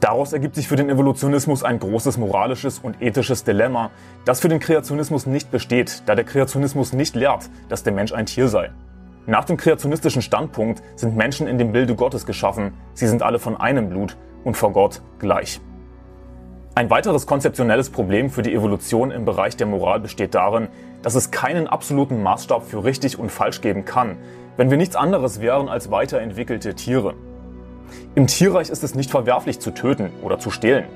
Daraus 0.00 0.32
ergibt 0.32 0.54
sich 0.54 0.68
für 0.68 0.76
den 0.76 0.90
Evolutionismus 0.90 1.64
ein 1.64 1.80
großes 1.80 2.18
moralisches 2.18 2.78
und 2.78 3.02
ethisches 3.02 3.42
Dilemma, 3.42 3.90
das 4.24 4.40
für 4.40 4.48
den 4.48 4.60
Kreationismus 4.60 5.26
nicht 5.26 5.50
besteht, 5.50 6.02
da 6.06 6.14
der 6.14 6.24
Kreationismus 6.24 6.92
nicht 6.92 7.16
lehrt, 7.16 7.50
dass 7.68 7.82
der 7.82 7.92
Mensch 7.92 8.12
ein 8.12 8.26
Tier 8.26 8.46
sei. 8.46 8.70
Nach 9.28 9.44
dem 9.44 9.58
kreationistischen 9.58 10.22
Standpunkt 10.22 10.82
sind 10.96 11.14
Menschen 11.14 11.46
in 11.46 11.58
dem 11.58 11.70
Bilde 11.70 11.94
Gottes 11.94 12.24
geschaffen, 12.24 12.72
sie 12.94 13.06
sind 13.06 13.22
alle 13.22 13.38
von 13.38 13.58
einem 13.58 13.90
Blut 13.90 14.16
und 14.42 14.56
vor 14.56 14.72
Gott 14.72 15.02
gleich. 15.18 15.60
Ein 16.74 16.88
weiteres 16.88 17.26
konzeptionelles 17.26 17.90
Problem 17.90 18.30
für 18.30 18.40
die 18.40 18.54
Evolution 18.54 19.10
im 19.10 19.26
Bereich 19.26 19.54
der 19.54 19.66
Moral 19.66 20.00
besteht 20.00 20.34
darin, 20.34 20.68
dass 21.02 21.14
es 21.14 21.30
keinen 21.30 21.66
absoluten 21.66 22.22
Maßstab 22.22 22.64
für 22.64 22.84
richtig 22.84 23.18
und 23.18 23.30
falsch 23.30 23.60
geben 23.60 23.84
kann, 23.84 24.16
wenn 24.56 24.70
wir 24.70 24.78
nichts 24.78 24.96
anderes 24.96 25.42
wären 25.42 25.68
als 25.68 25.90
weiterentwickelte 25.90 26.74
Tiere. 26.74 27.12
Im 28.14 28.28
Tierreich 28.28 28.70
ist 28.70 28.82
es 28.82 28.94
nicht 28.94 29.10
verwerflich 29.10 29.60
zu 29.60 29.72
töten 29.72 30.08
oder 30.22 30.38
zu 30.38 30.50
stehlen. 30.50 30.86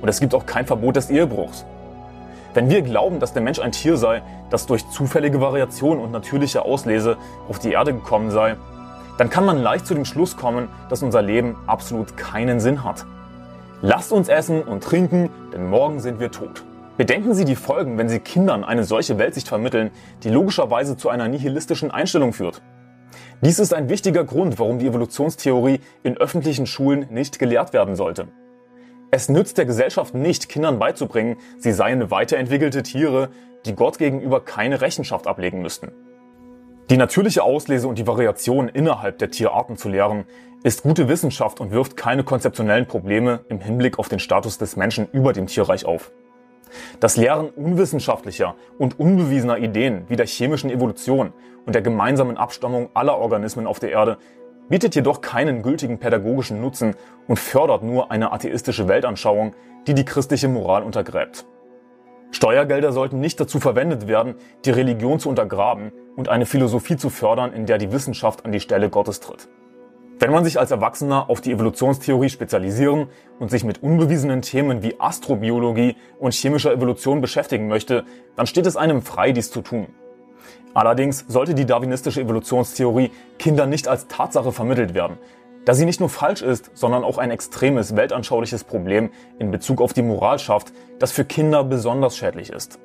Und 0.00 0.08
es 0.08 0.20
gibt 0.20 0.36
auch 0.36 0.46
kein 0.46 0.64
Verbot 0.64 0.94
des 0.94 1.10
Ehebruchs. 1.10 1.66
Wenn 2.52 2.68
wir 2.68 2.82
glauben, 2.82 3.20
dass 3.20 3.32
der 3.32 3.42
Mensch 3.42 3.60
ein 3.60 3.70
Tier 3.70 3.96
sei, 3.96 4.22
das 4.50 4.66
durch 4.66 4.88
zufällige 4.90 5.40
Variation 5.40 6.00
und 6.00 6.10
natürliche 6.10 6.64
Auslese 6.64 7.16
auf 7.48 7.60
die 7.60 7.72
Erde 7.72 7.92
gekommen 7.92 8.32
sei, 8.32 8.56
dann 9.18 9.30
kann 9.30 9.44
man 9.44 9.62
leicht 9.62 9.86
zu 9.86 9.94
dem 9.94 10.04
Schluss 10.04 10.36
kommen, 10.36 10.68
dass 10.88 11.02
unser 11.02 11.22
Leben 11.22 11.56
absolut 11.66 12.16
keinen 12.16 12.58
Sinn 12.58 12.82
hat. 12.82 13.06
Lasst 13.82 14.12
uns 14.12 14.28
essen 14.28 14.62
und 14.62 14.82
trinken, 14.82 15.30
denn 15.52 15.70
morgen 15.70 16.00
sind 16.00 16.18
wir 16.18 16.32
tot. 16.32 16.64
Bedenken 16.96 17.34
Sie 17.34 17.44
die 17.44 17.56
Folgen, 17.56 17.98
wenn 17.98 18.08
Sie 18.08 18.18
Kindern 18.18 18.64
eine 18.64 18.82
solche 18.82 19.16
Weltsicht 19.16 19.46
vermitteln, 19.46 19.90
die 20.24 20.28
logischerweise 20.28 20.96
zu 20.96 21.08
einer 21.08 21.28
nihilistischen 21.28 21.90
Einstellung 21.90 22.32
führt. 22.32 22.62
Dies 23.42 23.58
ist 23.58 23.72
ein 23.72 23.88
wichtiger 23.88 24.24
Grund, 24.24 24.58
warum 24.58 24.78
die 24.80 24.86
Evolutionstheorie 24.86 25.80
in 26.02 26.18
öffentlichen 26.18 26.66
Schulen 26.66 27.06
nicht 27.10 27.38
gelehrt 27.38 27.72
werden 27.72 27.94
sollte. 27.94 28.28
Es 29.12 29.28
nützt 29.28 29.58
der 29.58 29.64
Gesellschaft 29.64 30.14
nicht, 30.14 30.48
Kindern 30.48 30.78
beizubringen, 30.78 31.36
sie 31.58 31.72
seien 31.72 32.10
weiterentwickelte 32.12 32.84
Tiere, 32.84 33.30
die 33.66 33.74
Gott 33.74 33.98
gegenüber 33.98 34.44
keine 34.44 34.80
Rechenschaft 34.80 35.26
ablegen 35.26 35.62
müssten. 35.62 35.90
Die 36.90 36.96
natürliche 36.96 37.42
Auslese 37.42 37.88
und 37.88 37.98
die 37.98 38.06
Variation 38.06 38.68
innerhalb 38.68 39.18
der 39.18 39.30
Tierarten 39.30 39.76
zu 39.76 39.88
lehren, 39.88 40.24
ist 40.62 40.82
gute 40.82 41.08
Wissenschaft 41.08 41.60
und 41.60 41.72
wirft 41.72 41.96
keine 41.96 42.22
konzeptionellen 42.22 42.86
Probleme 42.86 43.40
im 43.48 43.60
Hinblick 43.60 43.98
auf 43.98 44.08
den 44.08 44.18
Status 44.18 44.58
des 44.58 44.76
Menschen 44.76 45.08
über 45.10 45.32
dem 45.32 45.46
Tierreich 45.46 45.84
auf. 45.84 46.12
Das 47.00 47.16
Lehren 47.16 47.50
unwissenschaftlicher 47.50 48.54
und 48.78 49.00
unbewiesener 49.00 49.58
Ideen 49.58 50.04
wie 50.08 50.16
der 50.16 50.26
chemischen 50.26 50.70
Evolution 50.70 51.32
und 51.66 51.74
der 51.74 51.82
gemeinsamen 51.82 52.36
Abstammung 52.36 52.90
aller 52.94 53.18
Organismen 53.18 53.66
auf 53.66 53.80
der 53.80 53.90
Erde 53.90 54.18
bietet 54.70 54.94
jedoch 54.94 55.20
keinen 55.20 55.62
gültigen 55.62 55.98
pädagogischen 55.98 56.62
Nutzen 56.62 56.94
und 57.28 57.38
fördert 57.38 57.82
nur 57.82 58.10
eine 58.10 58.32
atheistische 58.32 58.88
Weltanschauung, 58.88 59.54
die 59.86 59.94
die 59.94 60.06
christliche 60.06 60.48
Moral 60.48 60.82
untergräbt. 60.82 61.44
Steuergelder 62.30 62.92
sollten 62.92 63.20
nicht 63.20 63.40
dazu 63.40 63.58
verwendet 63.58 64.06
werden, 64.06 64.36
die 64.64 64.70
Religion 64.70 65.18
zu 65.18 65.28
untergraben 65.28 65.92
und 66.16 66.28
eine 66.28 66.46
Philosophie 66.46 66.96
zu 66.96 67.10
fördern, 67.10 67.52
in 67.52 67.66
der 67.66 67.78
die 67.78 67.92
Wissenschaft 67.92 68.44
an 68.44 68.52
die 68.52 68.60
Stelle 68.60 68.88
Gottes 68.88 69.20
tritt. 69.20 69.48
Wenn 70.20 70.30
man 70.30 70.44
sich 70.44 70.60
als 70.60 70.70
Erwachsener 70.70 71.28
auf 71.30 71.40
die 71.40 71.50
Evolutionstheorie 71.50 72.28
spezialisieren 72.28 73.08
und 73.40 73.50
sich 73.50 73.64
mit 73.64 73.82
unbewiesenen 73.82 74.42
Themen 74.42 74.82
wie 74.82 75.00
Astrobiologie 75.00 75.96
und 76.18 76.34
chemischer 76.34 76.72
Evolution 76.72 77.20
beschäftigen 77.20 77.68
möchte, 77.68 78.04
dann 78.36 78.46
steht 78.46 78.66
es 78.66 78.76
einem 78.76 79.02
frei, 79.02 79.32
dies 79.32 79.50
zu 79.50 79.62
tun. 79.62 79.88
Allerdings 80.72 81.24
sollte 81.26 81.54
die 81.54 81.66
darwinistische 81.66 82.20
Evolutionstheorie 82.20 83.10
Kindern 83.38 83.70
nicht 83.70 83.88
als 83.88 84.06
Tatsache 84.06 84.52
vermittelt 84.52 84.94
werden, 84.94 85.18
da 85.64 85.74
sie 85.74 85.84
nicht 85.84 86.00
nur 86.00 86.08
falsch 86.08 86.42
ist, 86.42 86.70
sondern 86.74 87.02
auch 87.02 87.18
ein 87.18 87.30
extremes 87.30 87.96
weltanschauliches 87.96 88.64
Problem 88.64 89.10
in 89.38 89.50
Bezug 89.50 89.80
auf 89.80 89.92
die 89.92 90.02
Moral 90.02 90.38
schafft, 90.38 90.72
das 90.98 91.12
für 91.12 91.24
Kinder 91.24 91.64
besonders 91.64 92.16
schädlich 92.16 92.50
ist. 92.50 92.78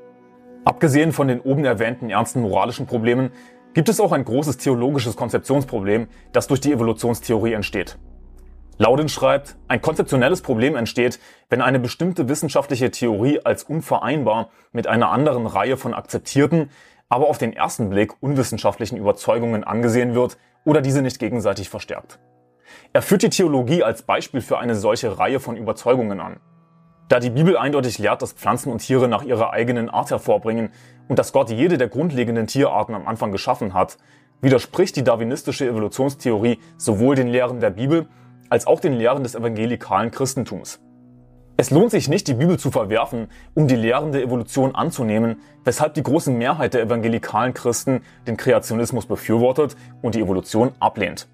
Abgesehen 0.65 1.11
von 1.11 1.27
den 1.27 1.41
oben 1.41 1.63
erwähnten 1.63 2.09
ernsten 2.09 2.41
moralischen 2.41 2.87
Problemen 2.87 3.31
gibt 3.75 3.87
es 3.87 3.99
auch 3.99 4.13
ein 4.13 4.25
großes 4.25 4.57
theologisches 4.57 5.15
Konzeptionsproblem, 5.15 6.07
das 6.31 6.47
durch 6.47 6.61
die 6.61 6.71
Evolutionstheorie 6.71 7.53
entsteht. 7.53 7.99
Lauden 8.77 9.07
schreibt, 9.07 9.55
ein 9.69 9.81
konzeptionelles 9.81 10.41
Problem 10.41 10.75
entsteht, 10.75 11.19
wenn 11.49 11.61
eine 11.61 11.79
bestimmte 11.79 12.27
wissenschaftliche 12.27 12.91
Theorie 12.91 13.39
als 13.43 13.63
unvereinbar 13.63 14.49
mit 14.73 14.87
einer 14.87 15.11
anderen 15.11 15.45
Reihe 15.45 15.77
von 15.77 15.93
akzeptierten, 15.93 16.69
aber 17.09 17.27
auf 17.27 17.37
den 17.37 17.53
ersten 17.53 17.89
Blick 17.89 18.13
unwissenschaftlichen 18.21 18.97
Überzeugungen 18.97 19.63
angesehen 19.63 20.15
wird 20.15 20.37
oder 20.63 20.81
diese 20.81 21.01
nicht 21.01 21.19
gegenseitig 21.19 21.69
verstärkt. 21.69 22.19
Er 22.93 23.01
führt 23.01 23.21
die 23.21 23.29
Theologie 23.29 23.83
als 23.83 24.03
Beispiel 24.03 24.41
für 24.41 24.57
eine 24.57 24.75
solche 24.75 25.17
Reihe 25.17 25.39
von 25.39 25.57
Überzeugungen 25.57 26.19
an. 26.19 26.39
Da 27.07 27.19
die 27.19 27.29
Bibel 27.29 27.55
eindeutig 27.55 27.99
lehrt, 27.99 28.23
dass 28.23 28.33
Pflanzen 28.33 28.71
und 28.71 28.79
Tiere 28.79 29.07
nach 29.07 29.23
ihrer 29.23 29.51
eigenen 29.51 29.89
Art 29.89 30.09
hervorbringen 30.09 30.71
und 31.07 31.19
dass 31.19 31.33
Gott 31.33 31.51
jede 31.51 31.77
der 31.77 31.87
grundlegenden 31.87 32.47
Tierarten 32.47 32.95
am 32.95 33.07
Anfang 33.07 33.31
geschaffen 33.31 33.75
hat, 33.75 33.97
widerspricht 34.41 34.95
die 34.95 35.03
darwinistische 35.03 35.67
Evolutionstheorie 35.67 36.59
sowohl 36.77 37.15
den 37.15 37.27
Lehren 37.27 37.59
der 37.59 37.69
Bibel 37.69 38.07
als 38.49 38.65
auch 38.65 38.79
den 38.79 38.93
Lehren 38.93 39.23
des 39.23 39.35
evangelikalen 39.35 40.09
Christentums. 40.09 40.79
Es 41.57 41.71
lohnt 41.71 41.91
sich 41.91 42.09
nicht, 42.09 42.27
die 42.27 42.33
Bibel 42.33 42.59
zu 42.59 42.69
verwerfen, 42.69 43.29
um 43.53 43.69
die 43.69 43.77
Lehren 43.77 44.11
der 44.11 44.21
Evolution 44.21 44.75
anzunehmen, 44.75 45.37
weshalb 45.63 45.93
die 45.93 46.03
große 46.03 46.29
Mehrheit 46.29 46.73
der 46.73 46.81
evangelikalen 46.81 47.53
Christen 47.53 48.01
den 48.27 48.35
Kreationismus 48.35 49.05
befürwortet 49.05 49.77
und 50.01 50.15
die 50.15 50.19
Evolution 50.19 50.73
ablehnt. 50.81 51.29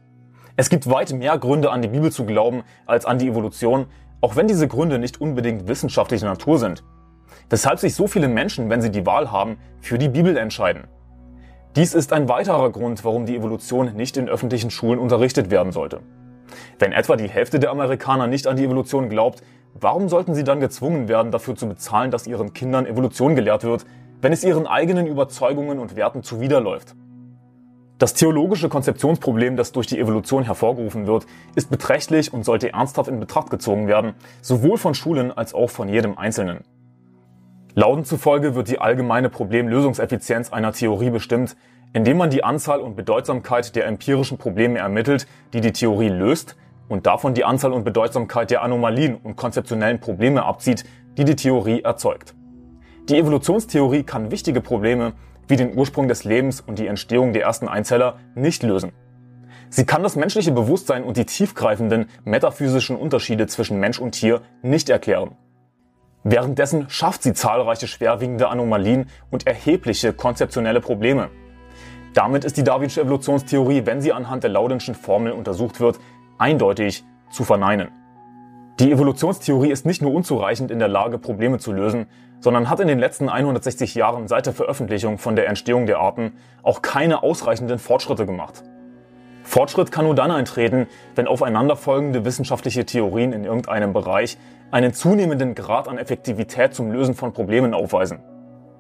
Es 0.58 0.70
gibt 0.70 0.88
weit 0.88 1.12
mehr 1.12 1.40
Gründe 1.40 1.72
an 1.72 1.82
die 1.82 1.88
Bibel 1.88 2.12
zu 2.12 2.25
glauben 2.25 2.62
als 2.86 3.06
an 3.06 3.18
die 3.18 3.30
Evolution, 3.30 3.88
auch 4.22 4.36
wenn 4.36 4.48
diese 4.48 4.68
Gründe 4.68 5.00
nicht 5.00 5.20
unbedingt 5.20 5.68
wissenschaftlicher 5.68 6.28
Natur 6.28 6.60
sind. 6.60 6.84
Weshalb 7.50 7.80
sich 7.80 7.96
so 7.96 8.06
viele 8.06 8.28
Menschen, 8.28 8.70
wenn 8.70 8.82
sie 8.82 8.92
die 8.92 9.08
Wahl 9.08 9.32
haben, 9.32 9.58
für 9.80 9.98
die 9.98 10.10
Bibel 10.10 10.38
entscheiden. 10.38 10.84
Dies 11.75 11.96
ist 11.96 12.13
ein 12.13 12.30
weiterer 12.30 12.72
Grund, 12.72 13.04
warum 13.04 13.25
die 13.25 13.36
Evolution 13.36 13.96
nicht 13.96 14.18
in 14.18 14.30
öffentlichen 14.30 14.70
Schulen 14.70 15.00
unterrichtet 15.00 15.50
werden 15.50 15.72
sollte. 15.72 16.01
Wenn 16.79 16.91
etwa 16.91 17.15
die 17.15 17.29
Hälfte 17.29 17.60
der 17.60 17.72
Amerikaner 17.72 18.27
nicht 18.27 18.48
an 18.48 18.58
die 18.58 18.65
Evolution 18.65 19.10
glaubt, 19.10 19.43
warum 19.74 20.10
sollten 20.10 20.36
sie 20.36 20.43
dann 20.43 20.60
gezwungen 20.60 21.08
werden, 21.08 21.31
dafür 21.31 21.55
zu 21.55 21.67
bezahlen, 21.67 22.12
dass 22.12 22.27
ihren 22.27 22.53
Kindern 22.53 22.86
Evolution 22.86 23.36
gelehrt 23.36 23.63
wird, 23.63 23.86
wenn 24.22 24.34
es 24.34 24.43
ihren 24.43 24.67
eigenen 24.67 25.08
Überzeugungen 25.08 25.79
und 25.79 25.96
Werten 25.96 26.24
zuwiderläuft? 26.24 26.96
Das 28.01 28.15
theologische 28.15 28.67
Konzeptionsproblem, 28.67 29.58
das 29.58 29.74
durch 29.74 29.86
die 29.86 30.00
Evolution 30.00 30.41
hervorgerufen 30.43 31.05
wird, 31.05 31.27
ist 31.53 31.70
beträchtlich 31.70 32.34
und 32.34 32.43
sollte 32.43 32.74
ernsthaft 32.74 33.08
in 33.08 33.20
Betracht 33.20 33.51
gezogen 33.51 33.88
werden, 33.88 34.15
sowohl 34.41 34.79
von 34.79 34.96
Schulen 34.96 35.31
als 35.31 35.53
auch 35.53 35.70
von 35.70 35.88
jedem 35.88 36.17
Einzelnen. 36.17 36.62
Lauten 37.75 38.03
zufolge 38.03 38.55
wird 38.55 38.70
die 38.70 38.79
allgemeine 38.79 39.29
Problemlösungseffizienz 39.29 40.51
einer 40.51 40.74
Theorie 40.74 41.12
bestimmt, 41.12 41.55
indem 41.94 42.18
man 42.18 42.30
die 42.30 42.44
Anzahl 42.44 42.80
und 42.80 42.96
Bedeutsamkeit 42.96 43.76
der 43.76 43.88
empirischen 43.88 44.38
Probleme 44.38 44.80
ermittelt, 44.80 45.28
die 45.54 45.62
die 45.62 45.74
Theorie 45.74 46.10
löst, 46.10 46.56
und 46.88 47.06
davon 47.06 47.34
die 47.34 47.46
Anzahl 47.46 47.72
und 47.72 47.86
Bedeutsamkeit 47.86 48.52
der 48.52 48.64
Anomalien 48.64 49.16
und 49.16 49.38
konzeptionellen 49.38 50.02
Probleme 50.02 50.44
abzieht, 50.44 50.84
die 51.18 51.24
die 51.24 51.38
Theorie 51.38 51.84
erzeugt. 51.84 52.36
Die 53.08 53.18
Evolutionstheorie 53.18 54.04
kann 54.04 54.30
wichtige 54.30 54.60
Probleme 54.60 55.14
wie 55.48 55.56
den 55.56 55.78
Ursprung 55.78 56.10
des 56.10 56.26
Lebens 56.26 56.60
und 56.60 56.80
die 56.80 56.88
Entstehung 56.88 57.32
der 57.32 57.44
ersten 57.44 57.70
Einzeller 57.70 58.20
nicht 58.36 58.64
lösen. 58.64 58.92
Sie 59.70 59.86
kann 59.86 60.04
das 60.04 60.18
menschliche 60.18 60.52
Bewusstsein 60.52 61.06
und 61.06 61.16
die 61.16 61.26
tiefgreifenden 61.26 62.08
metaphysischen 62.26 62.98
Unterschiede 62.98 63.48
zwischen 63.48 63.80
Mensch 63.80 64.00
und 64.00 64.12
Tier 64.12 64.42
nicht 64.62 64.90
erklären. 64.90 65.38
Währenddessen 66.24 66.90
schafft 66.90 67.24
sie 67.24 67.34
zahlreiche 67.34 67.88
schwerwiegende 67.88 68.50
Anomalien 68.50 69.10
und 69.30 69.48
erhebliche 69.48 70.12
konzeptionelle 70.12 70.82
Probleme. 70.82 71.30
Damit 72.13 72.44
ist 72.44 72.58
die 72.58 72.63
Darwinsche 72.63 73.01
Evolutionstheorie, 73.01 73.86
wenn 73.86 74.01
sie 74.01 74.12
anhand 74.12 74.44
der 74.44 74.50
Laudenschen 74.50 74.96
Formel 74.96 75.32
untersucht 75.32 75.80
wird, 75.80 76.00
eindeutig 76.38 77.06
zu 77.32 77.46
verneinen. 77.46 77.88
Die 78.82 78.91
Evolutionstheorie 78.91 79.72
ist 79.72 79.86
nicht 79.86 80.01
nur 80.01 80.13
unzureichend 80.13 80.72
in 80.72 80.80
der 80.80 80.89
Lage, 80.89 81.18
Probleme 81.20 81.58
zu 81.60 81.72
lösen, 81.72 82.08
sondern 82.41 82.70
hat 82.70 82.82
in 82.82 82.89
den 82.89 83.00
letzten 83.00 83.30
160 83.30 83.96
Jahren 83.96 84.27
seit 84.27 84.46
der 84.46 84.53
Veröffentlichung 84.53 85.20
von 85.20 85.38
der 85.38 85.48
Entstehung 85.48 85.86
der 85.86 86.00
Arten 86.00 86.34
auch 86.63 86.82
keine 86.82 87.24
ausreichenden 87.24 87.80
Fortschritte 87.80 88.25
gemacht. 88.25 88.63
Fortschritt 89.44 89.91
kann 89.91 90.06
nur 90.06 90.15
dann 90.15 90.32
eintreten, 90.32 90.88
wenn 91.15 91.27
aufeinanderfolgende 91.27 92.25
wissenschaftliche 92.25 92.86
Theorien 92.86 93.32
in 93.32 93.46
irgendeinem 93.46 93.94
Bereich 93.94 94.38
einen 94.70 94.94
zunehmenden 94.94 95.56
Grad 95.56 95.88
an 95.88 95.98
Effektivität 95.98 96.74
zum 96.74 96.91
Lösen 96.91 97.15
von 97.15 97.32
Problemen 97.32 97.74
aufweisen. 97.74 98.20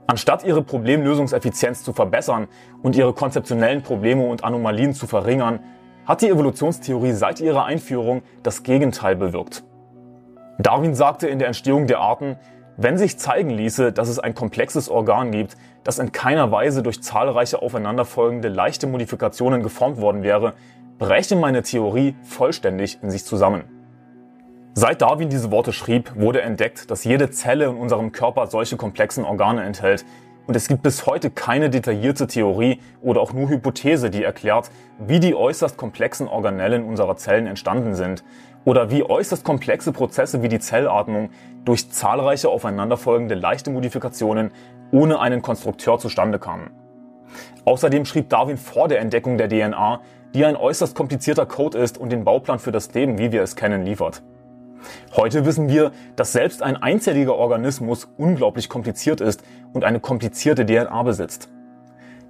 Anstatt 0.07 0.43
ihre 0.43 0.61
Problemlösungseffizienz 0.61 1.83
zu 1.83 1.93
verbessern 1.93 2.47
und 2.81 2.95
ihre 2.95 3.13
konzeptionellen 3.13 3.81
Probleme 3.81 4.27
und 4.27 4.43
Anomalien 4.43 4.93
zu 4.93 5.07
verringern, 5.07 5.59
hat 6.05 6.21
die 6.21 6.29
Evolutionstheorie 6.29 7.13
seit 7.13 7.39
ihrer 7.39 7.65
Einführung 7.65 8.21
das 8.43 8.63
Gegenteil 8.63 9.15
bewirkt. 9.15 9.63
Darwin 10.59 10.95
sagte 10.95 11.27
in 11.27 11.39
der 11.39 11.47
Entstehung 11.47 11.87
der 11.87 11.99
Arten, 11.99 12.37
wenn 12.77 12.97
sich 12.97 13.17
zeigen 13.17 13.49
ließe, 13.49 13.91
dass 13.91 14.09
es 14.09 14.19
ein 14.19 14.33
komplexes 14.33 14.89
Organ 14.89 15.31
gibt, 15.31 15.55
das 15.83 15.99
in 15.99 16.11
keiner 16.11 16.51
Weise 16.51 16.83
durch 16.83 17.01
zahlreiche 17.03 17.61
aufeinanderfolgende 17.61 18.47
leichte 18.47 18.87
Modifikationen 18.87 19.63
geformt 19.63 19.99
worden 19.99 20.23
wäre, 20.23 20.53
bräche 20.97 21.35
meine 21.35 21.63
Theorie 21.63 22.15
vollständig 22.23 22.99
in 23.01 23.09
sich 23.11 23.25
zusammen. 23.25 23.80
Seit 24.73 25.01
Darwin 25.01 25.27
diese 25.27 25.51
Worte 25.51 25.73
schrieb, 25.73 26.13
wurde 26.15 26.41
entdeckt, 26.41 26.89
dass 26.89 27.03
jede 27.03 27.29
Zelle 27.29 27.65
in 27.65 27.75
unserem 27.75 28.13
Körper 28.13 28.47
solche 28.47 28.77
komplexen 28.77 29.25
Organe 29.25 29.63
enthält, 29.63 30.05
und 30.47 30.55
es 30.55 30.67
gibt 30.67 30.81
bis 30.81 31.05
heute 31.05 31.29
keine 31.29 31.69
detaillierte 31.69 32.25
Theorie 32.25 32.79
oder 33.01 33.21
auch 33.21 33.31
nur 33.31 33.49
Hypothese, 33.49 34.09
die 34.09 34.23
erklärt, 34.23 34.71
wie 34.97 35.19
die 35.19 35.35
äußerst 35.35 35.77
komplexen 35.77 36.27
Organellen 36.27 36.83
unserer 36.83 37.15
Zellen 37.15 37.47
entstanden 37.47 37.95
sind 37.95 38.23
oder 38.65 38.89
wie 38.89 39.03
äußerst 39.03 39.43
komplexe 39.43 39.91
Prozesse 39.91 40.41
wie 40.41 40.49
die 40.49 40.59
Zellatmung 40.59 41.29
durch 41.63 41.91
zahlreiche 41.91 42.49
aufeinanderfolgende 42.49 43.35
leichte 43.35 43.69
Modifikationen 43.69 44.51
ohne 44.91 45.19
einen 45.19 45.41
Konstrukteur 45.41 45.99
zustande 45.99 46.39
kamen. 46.39 46.71
Außerdem 47.65 48.05
schrieb 48.05 48.29
Darwin 48.29 48.57
vor 48.57 48.87
der 48.87 48.99
Entdeckung 48.99 49.37
der 49.37 49.47
DNA, 49.47 50.01
die 50.33 50.43
ein 50.43 50.55
äußerst 50.55 50.95
komplizierter 50.95 51.45
Code 51.45 51.77
ist 51.77 51.97
und 51.97 52.09
den 52.09 52.23
Bauplan 52.23 52.59
für 52.59 52.71
das 52.71 52.93
Leben, 52.93 53.17
wie 53.19 53.31
wir 53.31 53.43
es 53.43 53.55
kennen, 53.55 53.85
liefert. 53.85 54.23
Heute 55.15 55.45
wissen 55.45 55.69
wir, 55.69 55.91
dass 56.15 56.31
selbst 56.31 56.63
ein 56.63 56.77
einzelliger 56.77 57.35
Organismus 57.35 58.09
unglaublich 58.17 58.69
kompliziert 58.69 59.21
ist 59.21 59.43
und 59.73 59.83
eine 59.83 59.99
komplizierte 59.99 60.65
DNA 60.65 61.03
besitzt. 61.03 61.49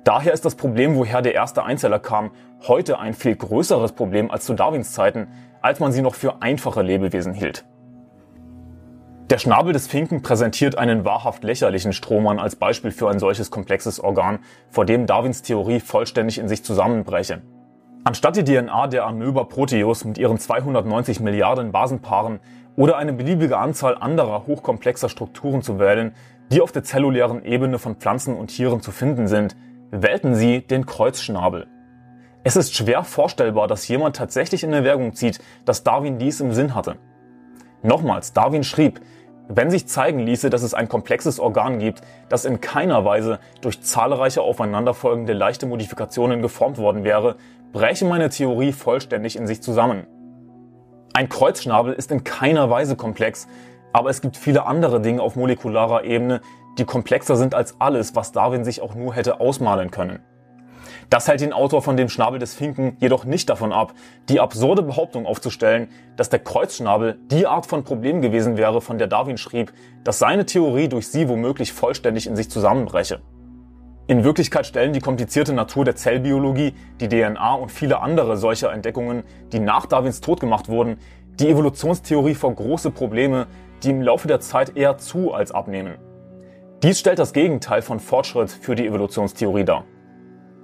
Daher 0.03 0.33
ist 0.33 0.45
das 0.45 0.55
Problem, 0.55 0.95
woher 0.95 1.21
der 1.21 1.35
erste 1.35 1.63
Einzeller 1.63 1.99
kam, 1.99 2.31
heute 2.67 2.97
ein 2.99 3.13
viel 3.13 3.35
größeres 3.35 3.91
Problem 3.91 4.31
als 4.31 4.45
zu 4.45 4.53
Darwins 4.53 4.93
Zeiten, 4.93 5.27
als 5.61 5.79
man 5.79 5.91
sie 5.91 6.01
noch 6.01 6.15
für 6.15 6.41
einfache 6.41 6.81
Lebewesen 6.81 7.33
hielt. 7.33 7.65
Der 9.29 9.37
Schnabel 9.37 9.71
des 9.71 9.87
Finken 9.87 10.21
präsentiert 10.23 10.77
einen 10.77 11.05
wahrhaft 11.05 11.43
lächerlichen 11.43 11.93
Strohmann 11.93 12.37
als 12.37 12.57
Beispiel 12.57 12.91
für 12.91 13.09
ein 13.09 13.19
solches 13.19 13.49
komplexes 13.49 13.99
Organ, 13.99 14.39
vor 14.69 14.85
dem 14.85 15.05
Darwins 15.05 15.41
Theorie 15.41 15.79
vollständig 15.79 16.37
in 16.37 16.49
sich 16.49 16.65
zusammenbreche. 16.65 17.41
Anstatt 18.03 18.35
die 18.35 18.43
DNA 18.43 18.87
der 18.87 19.05
Amöba 19.05 19.43
Proteus 19.43 20.05
mit 20.05 20.17
ihren 20.17 20.39
290 20.39 21.19
Milliarden 21.19 21.71
Basenpaaren 21.71 22.39
oder 22.75 22.97
eine 22.97 23.13
beliebige 23.13 23.59
Anzahl 23.59 23.95
anderer 23.95 24.47
hochkomplexer 24.47 25.07
Strukturen 25.07 25.61
zu 25.61 25.77
wählen, 25.77 26.15
die 26.51 26.61
auf 26.61 26.71
der 26.71 26.83
zellulären 26.83 27.45
Ebene 27.45 27.77
von 27.77 27.97
Pflanzen 27.97 28.35
und 28.35 28.47
Tieren 28.47 28.81
zu 28.81 28.89
finden 28.89 29.27
sind, 29.27 29.55
wählten 29.91 30.33
sie 30.33 30.61
den 30.65 30.87
Kreuzschnabel. 30.87 31.67
Es 32.43 32.55
ist 32.55 32.73
schwer 32.73 33.03
vorstellbar, 33.03 33.67
dass 33.67 33.87
jemand 33.87 34.15
tatsächlich 34.15 34.63
in 34.63 34.73
Erwägung 34.73 35.13
zieht, 35.13 35.39
dass 35.65 35.83
Darwin 35.83 36.17
dies 36.17 36.41
im 36.41 36.53
Sinn 36.53 36.73
hatte. 36.73 36.95
Nochmals, 37.83 38.33
Darwin 38.33 38.63
schrieb, 38.63 38.99
wenn 39.47 39.69
sich 39.69 39.87
zeigen 39.87 40.19
ließe, 40.19 40.49
dass 40.49 40.63
es 40.63 40.73
ein 40.73 40.87
komplexes 40.87 41.39
Organ 41.39 41.77
gibt, 41.79 42.01
das 42.29 42.45
in 42.45 42.61
keiner 42.61 43.05
Weise 43.05 43.39
durch 43.61 43.81
zahlreiche 43.81 44.41
aufeinanderfolgende 44.41 45.33
leichte 45.33 45.65
Modifikationen 45.65 46.41
geformt 46.41 46.77
worden 46.77 47.03
wäre, 47.03 47.35
bräche 47.71 48.05
meine 48.05 48.29
Theorie 48.29 48.73
vollständig 48.73 49.35
in 49.35 49.47
sich 49.47 49.61
zusammen. 49.61 50.05
Ein 51.13 51.29
Kreuzschnabel 51.29 51.93
ist 51.93 52.11
in 52.11 52.23
keiner 52.23 52.69
Weise 52.69 52.95
komplex, 52.95 53.47
aber 53.93 54.09
es 54.09 54.21
gibt 54.21 54.37
viele 54.37 54.65
andere 54.65 55.01
Dinge 55.01 55.21
auf 55.21 55.35
molekularer 55.35 56.03
Ebene, 56.03 56.41
die 56.77 56.85
komplexer 56.85 57.35
sind 57.35 57.53
als 57.53 57.75
alles, 57.79 58.15
was 58.15 58.31
Darwin 58.31 58.63
sich 58.63 58.81
auch 58.81 58.95
nur 58.95 59.13
hätte 59.13 59.39
ausmalen 59.39 59.91
können. 59.91 60.19
Das 61.09 61.27
hält 61.27 61.41
den 61.41 61.51
Autor 61.51 61.81
von 61.81 61.97
dem 61.97 62.07
Schnabel 62.07 62.39
des 62.39 62.53
Finken 62.53 62.95
jedoch 62.99 63.25
nicht 63.25 63.49
davon 63.49 63.73
ab, 63.73 63.93
die 64.29 64.39
absurde 64.39 64.81
Behauptung 64.81 65.25
aufzustellen, 65.25 65.89
dass 66.15 66.29
der 66.29 66.39
Kreuzschnabel 66.39 67.19
die 67.29 67.47
Art 67.47 67.65
von 67.65 67.83
Problem 67.83 68.21
gewesen 68.21 68.55
wäre, 68.55 68.79
von 68.79 68.97
der 68.97 69.07
Darwin 69.07 69.37
schrieb, 69.37 69.73
dass 70.05 70.19
seine 70.19 70.45
Theorie 70.45 70.87
durch 70.87 71.09
sie 71.09 71.27
womöglich 71.27 71.73
vollständig 71.73 72.27
in 72.27 72.37
sich 72.37 72.49
zusammenbreche. 72.49 73.21
In 74.11 74.25
Wirklichkeit 74.25 74.65
stellen 74.67 74.91
die 74.91 74.99
komplizierte 74.99 75.53
Natur 75.53 75.85
der 75.85 75.95
Zellbiologie, 75.95 76.73
die 76.99 77.07
DNA 77.07 77.53
und 77.53 77.71
viele 77.71 78.01
andere 78.01 78.35
solcher 78.35 78.73
Entdeckungen, 78.73 79.23
die 79.53 79.61
nach 79.61 79.85
Darwins 79.85 80.19
Tod 80.19 80.41
gemacht 80.41 80.67
wurden, 80.67 80.97
die 81.39 81.47
Evolutionstheorie 81.47 82.35
vor 82.35 82.53
große 82.53 82.91
Probleme, 82.91 83.47
die 83.83 83.91
im 83.91 84.01
Laufe 84.01 84.27
der 84.27 84.41
Zeit 84.41 84.75
eher 84.75 84.97
zu 84.97 85.33
als 85.33 85.53
abnehmen. 85.53 85.95
Dies 86.83 86.99
stellt 86.99 87.19
das 87.19 87.31
Gegenteil 87.31 87.81
von 87.81 88.01
Fortschritt 88.01 88.51
für 88.51 88.75
die 88.75 88.85
Evolutionstheorie 88.85 89.63
dar. 89.63 89.85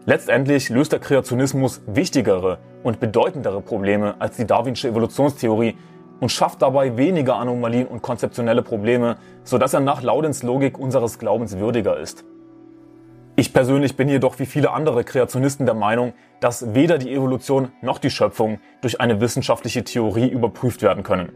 Letztendlich 0.05 0.67
löst 0.67 0.91
der 0.91 0.99
Kreationismus 0.99 1.81
wichtigere 1.88 2.57
und 2.83 2.99
bedeutendere 2.99 3.62
Probleme 3.62 4.15
als 4.19 4.36
die 4.36 4.45
Darwinsche 4.45 4.89
Evolutionstheorie 4.89 5.77
und 6.19 6.33
schafft 6.33 6.62
dabei 6.62 6.97
weniger 6.97 7.38
Anomalien 7.38 7.88
und 7.88 8.01
konzeptionelle 8.01 8.62
Probleme, 8.62 9.15
sodass 9.45 9.73
er 9.73 9.79
nach 9.79 10.01
Laudens 10.01 10.43
Logik 10.43 10.77
unseres 10.77 11.17
Glaubens 11.17 11.57
würdiger 11.57 11.97
ist. 11.97 12.25
Ich 13.39 13.54
persönlich 13.54 13.95
bin 13.95 14.10
jedoch 14.10 14.39
wie 14.39 14.47
viele 14.47 14.71
andere 14.71 15.04
Kreationisten 15.04 15.67
der 15.67 15.76
Meinung, 15.76 16.13
dass 16.39 16.73
weder 16.73 16.97
die 16.97 17.13
Evolution 17.13 17.71
noch 17.84 18.00
die 18.00 18.10
Schöpfung 18.10 18.60
durch 18.82 19.00
eine 19.00 19.21
wissenschaftliche 19.21 19.84
Theorie 19.84 20.28
überprüft 20.28 20.82
werden 20.82 21.04
können. 21.04 21.32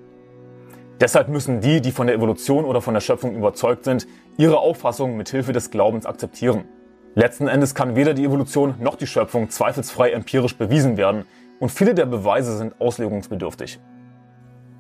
Deshalb 1.00 1.28
müssen 1.28 1.62
die, 1.62 1.80
die 1.80 1.92
von 1.92 2.08
der 2.08 2.16
Evolution 2.16 2.66
oder 2.66 2.82
von 2.82 2.96
der 2.96 3.02
Schöpfung 3.02 3.36
überzeugt 3.36 3.84
sind, 3.84 4.08
ihre 4.36 4.58
Auffassung 4.58 5.16
mit 5.16 5.30
Hilfe 5.30 5.54
des 5.54 5.70
Glaubens 5.70 6.08
akzeptieren. 6.08 6.64
Letzten 7.14 7.48
Endes 7.48 7.76
kann 7.76 7.96
weder 7.96 8.16
die 8.16 8.26
Evolution 8.26 8.74
noch 8.80 8.96
die 8.96 9.06
Schöpfung 9.06 9.52
zweifelsfrei 9.52 10.10
empirisch 10.10 10.58
bewiesen 10.58 10.98
werden 10.98 11.26
und 11.60 11.70
viele 11.70 11.94
der 11.94 12.08
Beweise 12.08 12.58
sind 12.58 12.82
auslegungsbedürftig. 12.82 13.80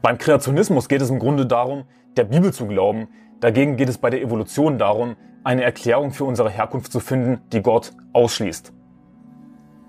Beim 0.01 0.17
Kreationismus 0.17 0.89
geht 0.89 1.03
es 1.03 1.11
im 1.11 1.19
Grunde 1.19 1.45
darum, 1.45 1.83
der 2.17 2.23
Bibel 2.23 2.51
zu 2.51 2.65
glauben, 2.65 3.09
dagegen 3.41 3.75
geht 3.75 3.89
es 3.89 3.97
bei 3.97 4.09
der 4.09 4.21
Evolution 4.21 4.77
darum, 4.77 5.17
eine 5.43 5.63
Erklärung 5.63 6.11
für 6.11 6.23
unsere 6.23 6.49
Herkunft 6.49 6.91
zu 6.91 6.99
finden, 6.99 7.41
die 7.51 7.61
Gott 7.61 7.93
ausschließt. 8.13 8.73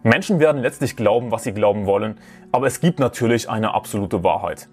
Menschen 0.02 0.40
werden 0.40 0.60
letztlich 0.60 0.96
glauben, 0.96 1.30
was 1.30 1.44
sie 1.44 1.52
glauben 1.52 1.86
wollen, 1.86 2.18
aber 2.50 2.66
es 2.66 2.80
gibt 2.80 2.98
natürlich 2.98 3.48
eine 3.48 3.72
absolute 3.74 4.24
Wahrheit. 4.24 4.68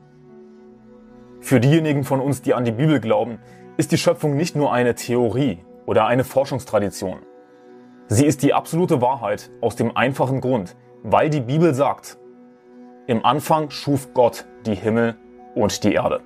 Für 1.39 1.59
diejenigen 1.59 2.03
von 2.03 2.19
uns, 2.19 2.41
die 2.41 2.53
an 2.53 2.65
die 2.65 2.71
Bibel 2.71 2.99
glauben, 2.99 3.39
ist 3.77 3.91
die 3.91 3.97
Schöpfung 3.97 4.35
nicht 4.35 4.55
nur 4.55 4.73
eine 4.73 4.95
Theorie 4.95 5.59
oder 5.85 6.07
eine 6.07 6.23
Forschungstradition. 6.23 7.19
Sie 8.07 8.25
ist 8.25 8.41
die 8.41 8.53
absolute 8.53 9.01
Wahrheit 9.01 9.51
aus 9.61 9.75
dem 9.75 9.95
einfachen 9.95 10.41
Grund, 10.41 10.75
weil 11.03 11.29
die 11.29 11.41
Bibel 11.41 11.73
sagt, 11.73 12.17
im 13.05 13.23
Anfang 13.23 13.69
schuf 13.69 14.13
Gott 14.13 14.45
die 14.65 14.75
Himmel 14.75 15.15
und 15.55 15.83
die 15.83 15.93
Erde. 15.93 16.21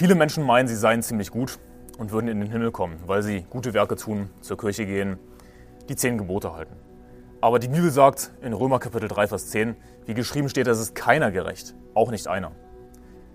Viele 0.00 0.14
Menschen 0.14 0.46
meinen, 0.46 0.66
sie 0.66 0.76
seien 0.76 1.02
ziemlich 1.02 1.30
gut 1.30 1.58
und 1.98 2.10
würden 2.10 2.26
in 2.28 2.40
den 2.40 2.50
Himmel 2.50 2.70
kommen, 2.70 2.96
weil 3.04 3.22
sie 3.22 3.44
gute 3.50 3.74
Werke 3.74 3.96
tun, 3.96 4.30
zur 4.40 4.56
Kirche 4.56 4.86
gehen, 4.86 5.18
die 5.90 5.94
zehn 5.94 6.16
Gebote 6.16 6.54
halten. 6.54 6.74
Aber 7.42 7.58
die 7.58 7.68
Bibel 7.68 7.90
sagt 7.90 8.30
in 8.40 8.54
Römer 8.54 8.78
Kapitel 8.78 9.08
3, 9.08 9.26
Vers 9.26 9.50
10, 9.50 9.76
wie 10.06 10.14
geschrieben 10.14 10.48
steht, 10.48 10.68
es 10.68 10.80
ist 10.80 10.94
keiner 10.94 11.30
gerecht, 11.30 11.74
auch 11.92 12.10
nicht 12.10 12.28
einer. 12.28 12.52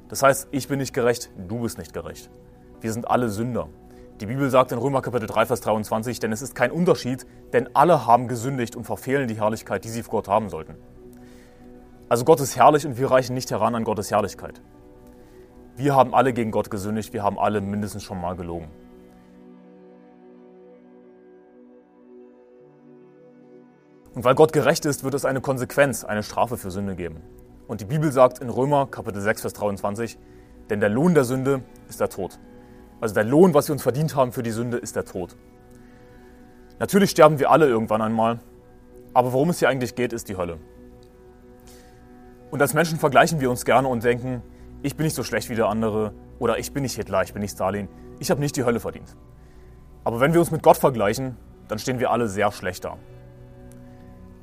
Das 0.10 0.24
heißt, 0.24 0.48
ich 0.50 0.68
bin 0.68 0.80
nicht 0.80 0.96
gerecht, 0.96 1.30
du 1.38 1.60
bist 1.60 1.78
nicht 1.78 1.94
gerecht. 1.94 2.32
Wir 2.82 2.92
sind 2.92 3.08
alle 3.08 3.30
Sünder. 3.30 3.70
Die 4.20 4.26
Bibel 4.26 4.50
sagt 4.50 4.72
in 4.72 4.80
Römer 4.80 5.04
Kapitel 5.04 5.28
3, 5.28 5.46
Vers 5.46 5.62
23, 5.62 6.20
denn 6.20 6.32
es 6.32 6.42
ist 6.42 6.56
kein 6.56 6.72
Unterschied, 6.72 7.28
denn 7.54 7.70
alle 7.76 8.08
haben 8.08 8.28
gesündigt 8.28 8.76
und 8.76 8.86
verfehlen 8.86 9.28
die 9.28 9.40
Herrlichkeit, 9.40 9.84
die 9.84 9.90
sie 9.90 10.02
vor 10.02 10.14
Gott 10.14 10.30
haben 10.30 10.50
sollten. 10.50 10.74
Also 12.10 12.26
Gott 12.26 12.40
ist 12.40 12.56
herrlich 12.56 12.88
und 12.88 12.98
wir 12.98 13.12
reichen 13.12 13.36
nicht 13.36 13.52
heran 13.52 13.76
an 13.76 13.84
Gottes 13.84 14.10
Herrlichkeit. 14.10 14.64
Wir 15.78 15.94
haben 15.94 16.16
alle 16.16 16.32
gegen 16.32 16.52
Gott 16.52 16.72
gesündigt, 16.72 17.12
wir 17.12 17.24
haben 17.24 17.38
alle 17.38 17.60
mindestens 17.60 18.04
schon 18.04 18.22
mal 18.22 18.36
gelogen. 18.36 18.70
Und 24.14 24.24
weil 24.24 24.36
Gott 24.36 24.54
gerecht 24.54 24.86
ist, 24.86 25.04
wird 25.04 25.14
es 25.14 25.26
eine 25.26 25.42
Konsequenz, 25.42 26.06
eine 26.06 26.24
Strafe 26.24 26.56
für 26.56 26.72
Sünde 26.72 26.96
geben. 26.96 27.22
Und 27.68 27.82
die 27.82 27.86
Bibel 27.86 28.10
sagt 28.14 28.40
in 28.40 28.50
Römer 28.50 28.88
Kapitel 28.88 29.22
6, 29.22 29.42
Vers 29.42 29.54
23, 29.54 30.18
denn 30.70 30.80
der 30.80 30.88
Lohn 30.88 31.14
der 31.14 31.26
Sünde 31.26 31.62
ist 31.90 32.00
der 32.00 32.08
Tod. 32.08 32.40
Also 33.02 33.14
der 33.14 33.26
Lohn, 33.26 33.54
was 33.54 33.68
wir 33.68 33.74
uns 33.74 33.84
verdient 33.84 34.16
haben 34.16 34.32
für 34.32 34.44
die 34.44 34.52
Sünde, 34.52 34.78
ist 34.78 34.96
der 34.96 35.04
Tod. 35.04 35.36
Natürlich 36.80 37.10
sterben 37.10 37.40
wir 37.40 37.52
alle 37.52 37.68
irgendwann 37.68 38.02
einmal, 38.02 38.40
aber 39.14 39.34
worum 39.34 39.50
es 39.50 39.60
hier 39.60 39.68
eigentlich 39.68 39.96
geht, 39.96 40.14
ist 40.14 40.30
die 40.30 40.38
Hölle. 40.38 40.58
Und 42.52 42.62
als 42.62 42.74
Menschen 42.74 42.98
vergleichen 42.98 43.42
wir 43.42 43.50
uns 43.50 43.66
gerne 43.66 43.90
und 43.90 44.06
denken, 44.06 44.42
ich 44.86 44.96
bin 44.96 45.06
nicht 45.06 45.16
so 45.16 45.24
schlecht 45.24 45.50
wie 45.50 45.56
der 45.56 45.68
andere 45.68 46.14
oder 46.38 46.60
ich 46.60 46.72
bin 46.72 46.84
nicht 46.84 46.96
Hitler, 46.96 47.24
ich 47.24 47.34
bin 47.34 47.42
nicht 47.42 47.54
Stalin, 47.54 47.90
ich 48.20 48.30
habe 48.30 48.40
nicht 48.40 48.56
die 48.56 48.66
Hölle 48.66 48.80
verdient. 48.80 49.16
Aber 50.04 50.20
wenn 50.20 50.32
wir 50.32 50.40
uns 50.40 50.52
mit 50.52 50.62
Gott 50.62 50.78
vergleichen, 50.78 51.38
dann 51.68 51.80
stehen 51.80 51.98
wir 51.98 52.12
alle 52.12 52.30
sehr 52.30 52.52
schlecht 52.52 52.86
da. 52.86 52.98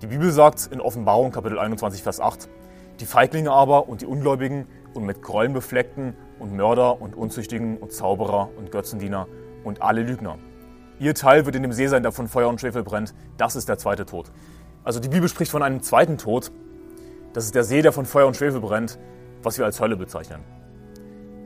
Die 0.02 0.09
Bibel 0.09 0.33
sagt 0.33 0.68
in 0.72 0.81
Offenbarung 0.81 1.31
Kapitel 1.31 1.61
21, 1.61 2.02
Vers 2.02 2.18
8, 2.18 2.48
die 2.98 3.07
Feiglinge 3.07 3.52
aber 3.52 3.88
und 3.88 4.02
die 4.02 4.07
Ungläubigen 4.07 4.66
und 4.94 5.05
mit 5.05 5.22
Gräueln 5.22 5.52
befleckten 5.52 6.16
und 6.40 6.52
Mörder 6.57 7.00
und 7.00 7.14
Unzüchtigen 7.14 7.76
und 7.76 7.92
Zauberer 7.92 8.50
und 8.59 8.72
Götzendiener 8.72 9.28
und 9.62 9.81
alle 9.81 10.02
Lügner. 10.02 10.38
Ihr 10.98 11.14
Teil 11.14 11.46
wird 11.46 11.55
in 11.55 11.62
dem 11.62 11.72
See 11.72 11.87
sein, 11.87 12.02
der 12.02 12.11
von 12.11 12.26
Feuer 12.26 12.48
und 12.48 12.61
Schwefel 12.61 12.83
brennt. 12.83 13.14
Das 13.37 13.55
ist 13.55 13.68
der 13.68 13.78
zweite 13.78 14.07
Tod. 14.07 14.33
Also 14.83 14.98
die 14.98 15.09
Bibel 15.09 15.28
spricht 15.28 15.52
von 15.52 15.62
einem 15.62 15.83
zweiten 15.83 16.18
Tod. 16.18 16.50
Das 17.33 17.44
ist 17.44 17.55
der 17.55 17.62
See, 17.62 17.81
der 17.81 17.92
von 17.92 18.07
Feuer 18.07 18.26
und 18.26 18.37
Schwefel 18.37 18.61
brennt 18.61 18.98
was 19.42 19.59
wir 19.59 19.64
als 19.64 19.81
Hölle 19.81 19.96
bezeichnen. 19.96 20.40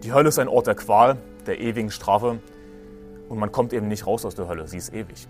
Die 0.02 0.12
Hölle 0.12 0.28
ist 0.28 0.38
ein 0.38 0.48
Ort 0.48 0.66
der 0.66 0.74
Qual, 0.74 1.16
der 1.46 1.60
ewigen 1.60 1.90
Strafe 1.90 2.38
und 3.28 3.38
man 3.38 3.52
kommt 3.52 3.72
eben 3.72 3.88
nicht 3.88 4.06
raus 4.06 4.24
aus 4.24 4.34
der 4.34 4.48
Hölle, 4.48 4.68
sie 4.68 4.78
ist 4.78 4.92
ewig. 4.92 5.26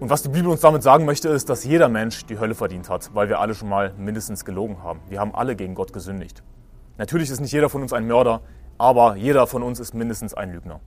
Und 0.00 0.10
was 0.10 0.22
die 0.22 0.28
Bibel 0.28 0.50
uns 0.50 0.60
damit 0.60 0.82
sagen 0.82 1.04
möchte, 1.04 1.28
ist, 1.28 1.48
dass 1.48 1.64
jeder 1.64 1.88
Mensch 1.88 2.26
die 2.26 2.38
Hölle 2.38 2.56
verdient 2.56 2.88
hat, 2.90 3.14
weil 3.14 3.28
wir 3.28 3.38
alle 3.38 3.54
schon 3.54 3.68
mal 3.68 3.94
mindestens 3.96 4.44
gelogen 4.44 4.82
haben. 4.82 5.00
Wir 5.08 5.20
haben 5.20 5.32
alle 5.34 5.54
gegen 5.54 5.76
Gott 5.76 5.92
gesündigt. 5.92 6.42
Natürlich 6.98 7.30
ist 7.30 7.40
nicht 7.40 7.52
jeder 7.52 7.68
von 7.68 7.82
uns 7.82 7.92
ein 7.92 8.06
Mörder, 8.06 8.40
aber 8.78 9.14
jeder 9.14 9.46
von 9.46 9.62
uns 9.62 9.78
ist 9.78 9.94
mindestens 9.94 10.34
ein 10.34 10.52
Lügner. 10.52 10.80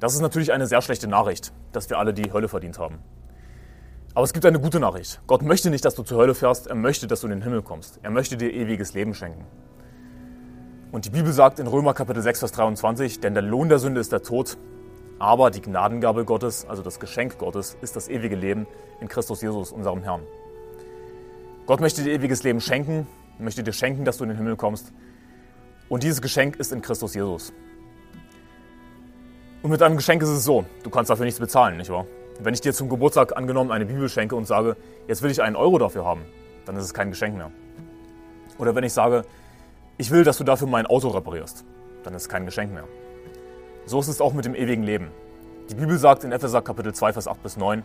Das 0.00 0.14
ist 0.14 0.20
natürlich 0.20 0.52
eine 0.52 0.66
sehr 0.66 0.82
schlechte 0.82 1.08
Nachricht, 1.08 1.52
dass 1.72 1.88
wir 1.90 1.98
alle 1.98 2.12
die 2.12 2.32
Hölle 2.32 2.48
verdient 2.48 2.78
haben. 2.78 2.98
Aber 4.16 4.24
es 4.24 4.32
gibt 4.32 4.46
eine 4.46 4.58
gute 4.58 4.80
Nachricht. 4.80 5.20
Gott 5.26 5.42
möchte 5.42 5.68
nicht, 5.68 5.84
dass 5.84 5.94
du 5.94 6.02
zur 6.02 6.16
Hölle 6.16 6.34
fährst, 6.34 6.68
er 6.68 6.74
möchte, 6.74 7.06
dass 7.06 7.20
du 7.20 7.26
in 7.26 7.32
den 7.32 7.42
Himmel 7.42 7.60
kommst. 7.60 8.00
Er 8.02 8.10
möchte 8.10 8.38
dir 8.38 8.50
ewiges 8.50 8.94
Leben 8.94 9.12
schenken. 9.12 9.44
Und 10.90 11.04
die 11.04 11.10
Bibel 11.10 11.34
sagt 11.34 11.58
in 11.58 11.66
Römer 11.66 11.92
Kapitel 11.92 12.22
6, 12.22 12.38
Vers 12.38 12.52
23, 12.52 13.20
denn 13.20 13.34
der 13.34 13.42
Lohn 13.42 13.68
der 13.68 13.78
Sünde 13.78 14.00
ist 14.00 14.12
der 14.12 14.22
Tod, 14.22 14.56
aber 15.18 15.50
die 15.50 15.60
Gnadengabe 15.60 16.24
Gottes, 16.24 16.64
also 16.66 16.82
das 16.82 16.98
Geschenk 16.98 17.36
Gottes, 17.36 17.76
ist 17.82 17.94
das 17.94 18.08
ewige 18.08 18.36
Leben 18.36 18.66
in 19.02 19.08
Christus 19.08 19.42
Jesus, 19.42 19.70
unserem 19.70 20.02
Herrn. 20.02 20.22
Gott 21.66 21.82
möchte 21.82 22.02
dir 22.02 22.14
ewiges 22.14 22.42
Leben 22.42 22.62
schenken, 22.62 23.06
möchte 23.38 23.62
dir 23.62 23.74
schenken, 23.74 24.06
dass 24.06 24.16
du 24.16 24.24
in 24.24 24.30
den 24.30 24.38
Himmel 24.38 24.56
kommst. 24.56 24.94
Und 25.90 26.04
dieses 26.04 26.22
Geschenk 26.22 26.56
ist 26.56 26.72
in 26.72 26.80
Christus 26.80 27.14
Jesus. 27.14 27.52
Und 29.62 29.68
mit 29.68 29.82
einem 29.82 29.96
Geschenk 29.96 30.22
ist 30.22 30.30
es 30.30 30.42
so, 30.42 30.64
du 30.84 30.88
kannst 30.88 31.10
dafür 31.10 31.26
nichts 31.26 31.38
bezahlen, 31.38 31.76
nicht 31.76 31.90
wahr? 31.90 32.06
Wenn 32.40 32.54
ich 32.54 32.60
dir 32.60 32.74
zum 32.74 32.88
Geburtstag 32.88 33.36
angenommen 33.36 33.70
eine 33.70 33.86
Bibel 33.86 34.08
schenke 34.08 34.36
und 34.36 34.46
sage, 34.46 34.76
jetzt 35.08 35.22
will 35.22 35.30
ich 35.30 35.42
einen 35.42 35.56
Euro 35.56 35.78
dafür 35.78 36.04
haben, 36.04 36.22
dann 36.64 36.76
ist 36.76 36.84
es 36.84 36.94
kein 36.94 37.10
Geschenk 37.10 37.36
mehr. 37.36 37.50
Oder 38.58 38.74
wenn 38.74 38.84
ich 38.84 38.92
sage, 38.92 39.24
ich 39.98 40.10
will, 40.10 40.24
dass 40.24 40.38
du 40.38 40.44
dafür 40.44 40.68
mein 40.68 40.86
Auto 40.86 41.08
reparierst, 41.08 41.64
dann 42.02 42.14
ist 42.14 42.22
es 42.22 42.28
kein 42.28 42.44
Geschenk 42.44 42.72
mehr. 42.72 42.84
So 43.86 44.00
ist 44.00 44.08
es 44.08 44.20
auch 44.20 44.32
mit 44.32 44.44
dem 44.44 44.54
ewigen 44.54 44.82
Leben. 44.82 45.10
Die 45.70 45.74
Bibel 45.74 45.96
sagt 45.98 46.24
in 46.24 46.32
Epheser 46.32 46.62
Kapitel 46.62 46.92
2, 46.92 47.14
Vers 47.14 47.28
8 47.28 47.42
bis 47.42 47.56
9, 47.56 47.82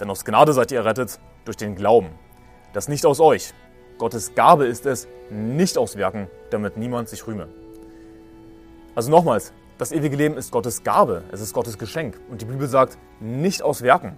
denn 0.00 0.10
aus 0.10 0.24
Gnade 0.24 0.52
seid 0.52 0.72
ihr 0.72 0.78
errettet 0.78 1.20
durch 1.44 1.56
den 1.56 1.76
Glauben. 1.76 2.08
Das 2.72 2.88
nicht 2.88 3.06
aus 3.06 3.20
euch. 3.20 3.54
Gottes 3.98 4.34
Gabe 4.34 4.66
ist 4.66 4.86
es, 4.86 5.06
nicht 5.30 5.78
aus 5.78 5.96
Werken, 5.96 6.28
damit 6.50 6.76
niemand 6.76 7.08
sich 7.08 7.26
rühme. 7.26 7.48
Also 8.94 9.10
nochmals, 9.10 9.52
das 9.78 9.92
ewige 9.92 10.16
Leben 10.16 10.36
ist 10.36 10.52
Gottes 10.52 10.84
Gabe, 10.84 11.24
es 11.32 11.40
ist 11.40 11.52
Gottes 11.52 11.78
Geschenk. 11.78 12.20
Und 12.30 12.40
die 12.40 12.44
Bibel 12.44 12.68
sagt, 12.68 12.98
nicht 13.20 13.62
aus 13.62 13.82
Werken. 13.82 14.16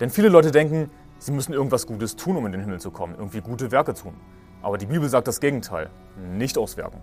Denn 0.00 0.10
viele 0.10 0.28
Leute 0.28 0.50
denken, 0.50 0.90
sie 1.18 1.32
müssen 1.32 1.52
irgendwas 1.52 1.86
Gutes 1.86 2.16
tun, 2.16 2.36
um 2.36 2.46
in 2.46 2.52
den 2.52 2.60
Himmel 2.60 2.80
zu 2.80 2.90
kommen, 2.90 3.14
irgendwie 3.16 3.40
gute 3.40 3.70
Werke 3.70 3.94
tun. 3.94 4.14
Aber 4.62 4.78
die 4.78 4.86
Bibel 4.86 5.08
sagt 5.08 5.28
das 5.28 5.40
Gegenteil, 5.40 5.90
nicht 6.36 6.58
aus 6.58 6.76
Werken. 6.76 7.00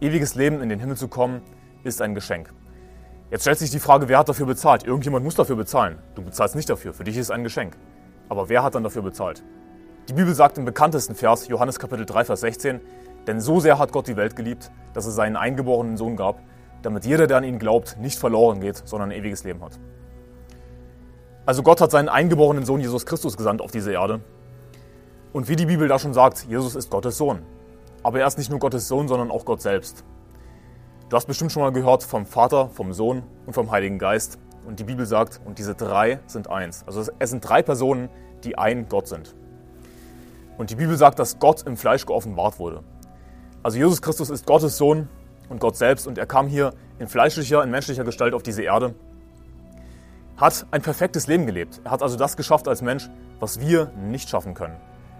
Ewiges 0.00 0.34
Leben 0.34 0.60
in 0.60 0.68
den 0.68 0.80
Himmel 0.80 0.96
zu 0.96 1.08
kommen, 1.08 1.42
ist 1.84 2.02
ein 2.02 2.14
Geschenk. 2.14 2.52
Jetzt 3.30 3.42
stellt 3.42 3.58
sich 3.58 3.70
die 3.70 3.78
Frage, 3.78 4.08
wer 4.08 4.18
hat 4.18 4.28
dafür 4.28 4.46
bezahlt? 4.46 4.84
Irgendjemand 4.84 5.24
muss 5.24 5.34
dafür 5.34 5.56
bezahlen. 5.56 5.98
Du 6.14 6.22
bezahlst 6.22 6.56
nicht 6.56 6.70
dafür, 6.70 6.92
für 6.92 7.04
dich 7.04 7.16
ist 7.16 7.26
es 7.26 7.30
ein 7.30 7.44
Geschenk. 7.44 7.76
Aber 8.28 8.48
wer 8.48 8.62
hat 8.62 8.74
dann 8.74 8.84
dafür 8.84 9.02
bezahlt? 9.02 9.44
Die 10.08 10.14
Bibel 10.14 10.34
sagt 10.34 10.56
im 10.56 10.64
bekanntesten 10.64 11.14
Vers, 11.14 11.48
Johannes 11.48 11.78
Kapitel 11.78 12.06
3, 12.06 12.24
Vers 12.24 12.40
16, 12.40 12.80
denn 13.28 13.40
so 13.40 13.60
sehr 13.60 13.78
hat 13.78 13.92
Gott 13.92 14.08
die 14.08 14.16
Welt 14.16 14.34
geliebt, 14.34 14.72
dass 14.94 15.06
es 15.06 15.14
seinen 15.14 15.36
eingeborenen 15.36 15.96
Sohn 15.96 16.16
gab, 16.16 16.40
damit 16.82 17.04
jeder, 17.04 17.26
der 17.26 17.36
an 17.36 17.44
ihn 17.44 17.58
glaubt, 17.58 17.98
nicht 18.00 18.18
verloren 18.18 18.60
geht, 18.60 18.82
sondern 18.84 19.10
ein 19.10 19.18
ewiges 19.18 19.44
Leben 19.44 19.62
hat. 19.62 19.78
Also 21.44 21.62
Gott 21.62 21.80
hat 21.80 21.90
seinen 21.90 22.08
eingeborenen 22.08 22.64
Sohn 22.64 22.80
Jesus 22.80 23.06
Christus 23.06 23.36
gesandt 23.36 23.60
auf 23.60 23.70
diese 23.70 23.92
Erde. 23.92 24.20
Und 25.32 25.48
wie 25.48 25.56
die 25.56 25.66
Bibel 25.66 25.88
da 25.88 25.98
schon 25.98 26.14
sagt, 26.14 26.46
Jesus 26.48 26.74
ist 26.74 26.90
Gottes 26.90 27.18
Sohn. 27.18 27.42
Aber 28.02 28.18
er 28.20 28.26
ist 28.26 28.38
nicht 28.38 28.50
nur 28.50 28.58
Gottes 28.58 28.88
Sohn, 28.88 29.08
sondern 29.08 29.30
auch 29.30 29.44
Gott 29.44 29.60
selbst. 29.60 30.04
Du 31.08 31.16
hast 31.16 31.26
bestimmt 31.26 31.52
schon 31.52 31.62
mal 31.62 31.72
gehört 31.72 32.02
vom 32.02 32.26
Vater, 32.26 32.68
vom 32.70 32.92
Sohn 32.92 33.22
und 33.46 33.52
vom 33.52 33.70
Heiligen 33.70 33.98
Geist. 33.98 34.38
Und 34.66 34.78
die 34.78 34.84
Bibel 34.84 35.06
sagt, 35.06 35.40
und 35.44 35.58
diese 35.58 35.74
drei 35.74 36.20
sind 36.26 36.48
eins. 36.48 36.84
Also 36.86 37.10
es 37.18 37.30
sind 37.30 37.46
drei 37.46 37.62
Personen, 37.62 38.08
die 38.44 38.56
ein 38.56 38.88
Gott 38.88 39.08
sind. 39.08 39.34
Und 40.58 40.70
die 40.70 40.76
Bibel 40.76 40.96
sagt, 40.96 41.18
dass 41.18 41.38
Gott 41.38 41.62
im 41.66 41.76
Fleisch 41.76 42.04
geoffenbart 42.04 42.58
wurde. 42.58 42.82
Also 43.62 43.78
Jesus 43.78 44.00
Christus 44.00 44.30
ist 44.30 44.46
Gottes 44.46 44.76
Sohn 44.76 45.08
und 45.48 45.60
Gott 45.60 45.76
selbst 45.76 46.06
und 46.06 46.18
er 46.18 46.26
kam 46.26 46.46
hier 46.46 46.72
in 46.98 47.08
fleischlicher, 47.08 47.62
in 47.62 47.70
menschlicher 47.70 48.04
Gestalt 48.04 48.34
auf 48.34 48.42
diese 48.42 48.62
Erde, 48.62 48.94
hat 50.36 50.66
ein 50.70 50.82
perfektes 50.82 51.26
Leben 51.26 51.46
gelebt. 51.46 51.80
Er 51.84 51.90
hat 51.90 52.02
also 52.02 52.16
das 52.16 52.36
geschafft 52.36 52.68
als 52.68 52.82
Mensch, 52.82 53.10
was 53.40 53.58
wir 53.60 53.90
nicht 53.96 54.28
schaffen 54.28 54.54
können. 54.54 54.76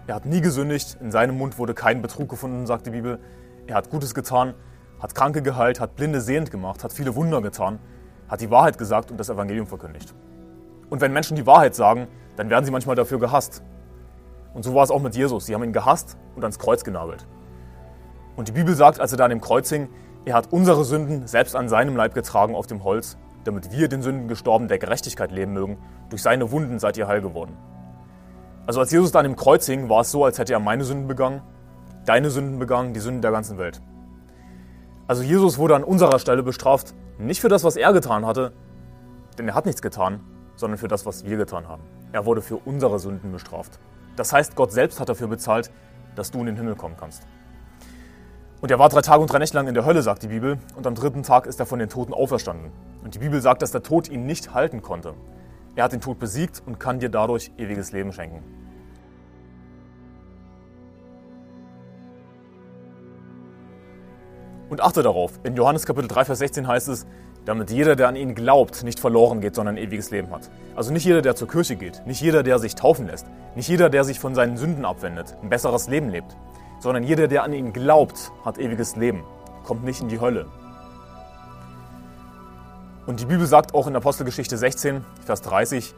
Er 0.07 0.15
hat 0.15 0.25
nie 0.25 0.41
gesündigt, 0.41 0.97
in 1.01 1.11
seinem 1.11 1.37
Mund 1.37 1.57
wurde 1.57 1.73
kein 1.73 2.01
Betrug 2.01 2.29
gefunden, 2.29 2.65
sagt 2.65 2.87
die 2.87 2.91
Bibel. 2.91 3.19
Er 3.67 3.75
hat 3.75 3.89
Gutes 3.89 4.15
getan, 4.15 4.53
hat 4.99 5.13
Kranke 5.13 5.41
geheilt, 5.41 5.79
hat 5.79 5.95
Blinde 5.95 6.21
sehend 6.21 6.51
gemacht, 6.51 6.83
hat 6.83 6.93
viele 6.93 7.15
Wunder 7.15 7.41
getan. 7.41 7.79
hat 8.29 8.41
die 8.41 8.51
Wahrheit 8.51 8.77
gesagt 8.77 9.11
und 9.11 9.17
das 9.17 9.29
Evangelium 9.29 9.67
verkündigt. 9.67 10.13
Und 10.89 11.01
wenn 11.01 11.11
Menschen 11.11 11.35
die 11.35 11.45
Wahrheit 11.45 11.75
sagen, 11.75 12.07
dann 12.37 12.49
werden 12.49 12.63
sie 12.63 12.71
manchmal 12.71 12.95
dafür 12.95 13.19
gehasst. 13.19 13.63
Und 14.53 14.63
so 14.63 14.73
war 14.73 14.83
es 14.83 14.91
auch 14.91 15.01
mit 15.01 15.15
Jesus. 15.15 15.47
Sie 15.47 15.53
haben 15.53 15.63
ihn 15.63 15.73
gehasst 15.73 16.17
und 16.35 16.43
ans 16.43 16.59
Kreuz 16.59 16.83
genagelt. 16.83 17.27
Und 18.39 18.47
die 18.47 18.53
Bibel 18.53 18.73
sagt, 18.73 19.01
als 19.01 19.11
er 19.11 19.17
da 19.17 19.25
an 19.25 19.31
dem 19.31 19.41
Kreuz 19.41 19.67
hing, 19.67 19.89
er 20.23 20.33
hat 20.33 20.53
unsere 20.53 20.85
Sünden 20.85 21.27
selbst 21.27 21.57
an 21.57 21.67
seinem 21.67 21.97
Leib 21.97 22.13
getragen 22.13 22.55
auf 22.55 22.67
dem 22.67 22.85
Holz, 22.85 23.17
damit 23.43 23.73
wir 23.73 23.89
den 23.89 24.01
Sünden 24.01 24.29
gestorben 24.29 24.69
der 24.69 24.79
Gerechtigkeit 24.79 25.33
leben 25.33 25.51
mögen. 25.51 25.77
Durch 26.09 26.21
seine 26.21 26.49
Wunden 26.49 26.79
seid 26.79 26.95
ihr 26.95 27.05
heil 27.05 27.19
geworden. 27.19 27.57
Also 28.65 28.79
als 28.79 28.91
Jesus 28.91 29.11
da 29.11 29.19
an 29.19 29.25
dem 29.25 29.35
Kreuz 29.35 29.65
hing, 29.65 29.89
war 29.89 29.99
es 29.99 30.11
so, 30.11 30.23
als 30.23 30.39
hätte 30.39 30.53
er 30.53 30.61
meine 30.61 30.85
Sünden 30.85 31.09
begangen, 31.09 31.41
deine 32.05 32.29
Sünden 32.29 32.59
begangen, 32.59 32.93
die 32.93 33.01
Sünden 33.01 33.21
der 33.21 33.31
ganzen 33.31 33.57
Welt. 33.57 33.81
Also 35.05 35.21
Jesus 35.21 35.57
wurde 35.57 35.75
an 35.75 35.83
unserer 35.83 36.17
Stelle 36.17 36.41
bestraft, 36.41 36.95
nicht 37.17 37.41
für 37.41 37.49
das, 37.49 37.65
was 37.65 37.75
er 37.75 37.91
getan 37.91 38.25
hatte, 38.25 38.53
denn 39.37 39.49
er 39.49 39.53
hat 39.53 39.65
nichts 39.65 39.81
getan, 39.81 40.21
sondern 40.55 40.77
für 40.77 40.87
das, 40.87 41.05
was 41.05 41.25
wir 41.25 41.35
getan 41.35 41.67
haben. 41.67 41.83
Er 42.13 42.25
wurde 42.25 42.41
für 42.41 42.55
unsere 42.55 42.99
Sünden 42.99 43.33
bestraft. 43.33 43.81
Das 44.15 44.31
heißt, 44.31 44.55
Gott 44.55 44.71
selbst 44.71 45.01
hat 45.01 45.09
dafür 45.09 45.27
bezahlt, 45.27 45.71
dass 46.15 46.31
du 46.31 46.39
in 46.39 46.45
den 46.45 46.55
Himmel 46.55 46.75
kommen 46.75 46.95
kannst. 46.97 47.27
Und 48.61 48.71
er 48.71 48.79
war 48.79 48.89
drei 48.89 49.01
Tage 49.01 49.21
und 49.21 49.31
drei 49.31 49.39
Nächte 49.39 49.55
lang 49.55 49.67
in 49.67 49.73
der 49.73 49.85
Hölle, 49.85 50.01
sagt 50.01 50.23
die 50.23 50.27
Bibel, 50.27 50.57
und 50.75 50.85
am 50.85 50.93
dritten 50.93 51.23
Tag 51.23 51.45
ist 51.45 51.59
er 51.59 51.65
von 51.65 51.79
den 51.79 51.87
Toten 51.87 52.13
auferstanden. 52.13 52.71
Und 53.03 53.15
die 53.15 53.19
Bibel 53.19 53.41
sagt, 53.41 53.61
dass 53.61 53.71
der 53.71 53.83
Tod 53.83 54.09
ihn 54.09 54.25
nicht 54.25 54.53
halten 54.53 54.81
konnte. 54.81 55.13
Er 55.75 55.85
hat 55.85 55.93
den 55.93 56.01
Tod 56.01 56.19
besiegt 56.19 56.61
und 56.65 56.77
kann 56.77 56.99
dir 56.99 57.09
dadurch 57.09 57.51
ewiges 57.57 57.93
Leben 57.93 58.11
schenken. 58.11 58.43
Und 64.69 64.81
achte 64.81 65.03
darauf, 65.03 65.39
in 65.43 65.55
Johannes 65.55 65.85
Kapitel 65.85 66.09
3, 66.09 66.25
Vers 66.25 66.39
16 66.39 66.67
heißt 66.67 66.89
es, 66.89 67.07
damit 67.45 67.71
jeder, 67.71 67.95
der 67.95 68.09
an 68.09 68.15
ihn 68.15 68.35
glaubt, 68.35 68.83
nicht 68.83 68.99
verloren 68.99 69.39
geht, 69.39 69.55
sondern 69.55 69.77
ein 69.77 69.83
ewiges 69.83 70.11
Leben 70.11 70.29
hat. 70.31 70.51
Also 70.75 70.91
nicht 70.91 71.05
jeder, 71.05 71.21
der 71.21 71.35
zur 71.35 71.47
Kirche 71.47 71.77
geht, 71.77 72.05
nicht 72.05 72.21
jeder, 72.21 72.43
der 72.43 72.59
sich 72.59 72.75
taufen 72.75 73.07
lässt, 73.07 73.25
nicht 73.55 73.69
jeder, 73.69 73.89
der 73.89 74.03
sich 74.03 74.19
von 74.19 74.35
seinen 74.35 74.57
Sünden 74.57 74.85
abwendet, 74.85 75.35
ein 75.41 75.49
besseres 75.49 75.87
Leben 75.87 76.09
lebt, 76.09 76.35
sondern 76.79 77.03
jeder, 77.03 77.27
der 77.27 77.43
an 77.43 77.53
ihn 77.53 77.73
glaubt, 77.73 78.31
hat 78.43 78.57
ewiges 78.57 78.95
Leben, 78.95 79.23
kommt 79.63 79.83
nicht 79.83 80.01
in 80.01 80.09
die 80.09 80.19
Hölle. 80.19 80.47
Und 83.05 83.19
die 83.19 83.25
Bibel 83.25 83.47
sagt 83.47 83.73
auch 83.73 83.87
in 83.87 83.95
Apostelgeschichte 83.95 84.57
16, 84.57 85.03
Vers 85.25 85.41
30, 85.41 85.95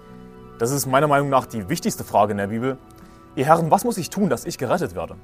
das 0.60 0.72
ist 0.72 0.86
meiner 0.86 1.08
Meinung 1.08 1.30
nach 1.30 1.46
die 1.46 1.70
wichtigste 1.70 2.04
Frage 2.04 2.32
in 2.32 2.38
der 2.38 2.48
Bibel. 2.48 2.78
Ihr 3.36 3.46
Herren, 3.46 3.72
was 3.72 3.84
muss 3.84 3.98
ich 3.98 4.10
tun, 4.10 4.30
dass 4.30 4.46
ich 4.46 4.58
gerettet 4.58 4.96
werde? 4.96 5.15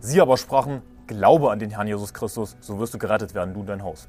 Sie 0.00 0.20
aber 0.20 0.36
sprachen, 0.36 0.82
Glaube 1.06 1.50
an 1.50 1.58
den 1.58 1.70
Herrn 1.70 1.88
Jesus 1.88 2.14
Christus, 2.14 2.56
so 2.60 2.78
wirst 2.78 2.94
du 2.94 2.98
gerettet 2.98 3.34
werden, 3.34 3.52
du 3.52 3.60
und 3.60 3.66
dein 3.68 3.82
Haus. 3.82 4.08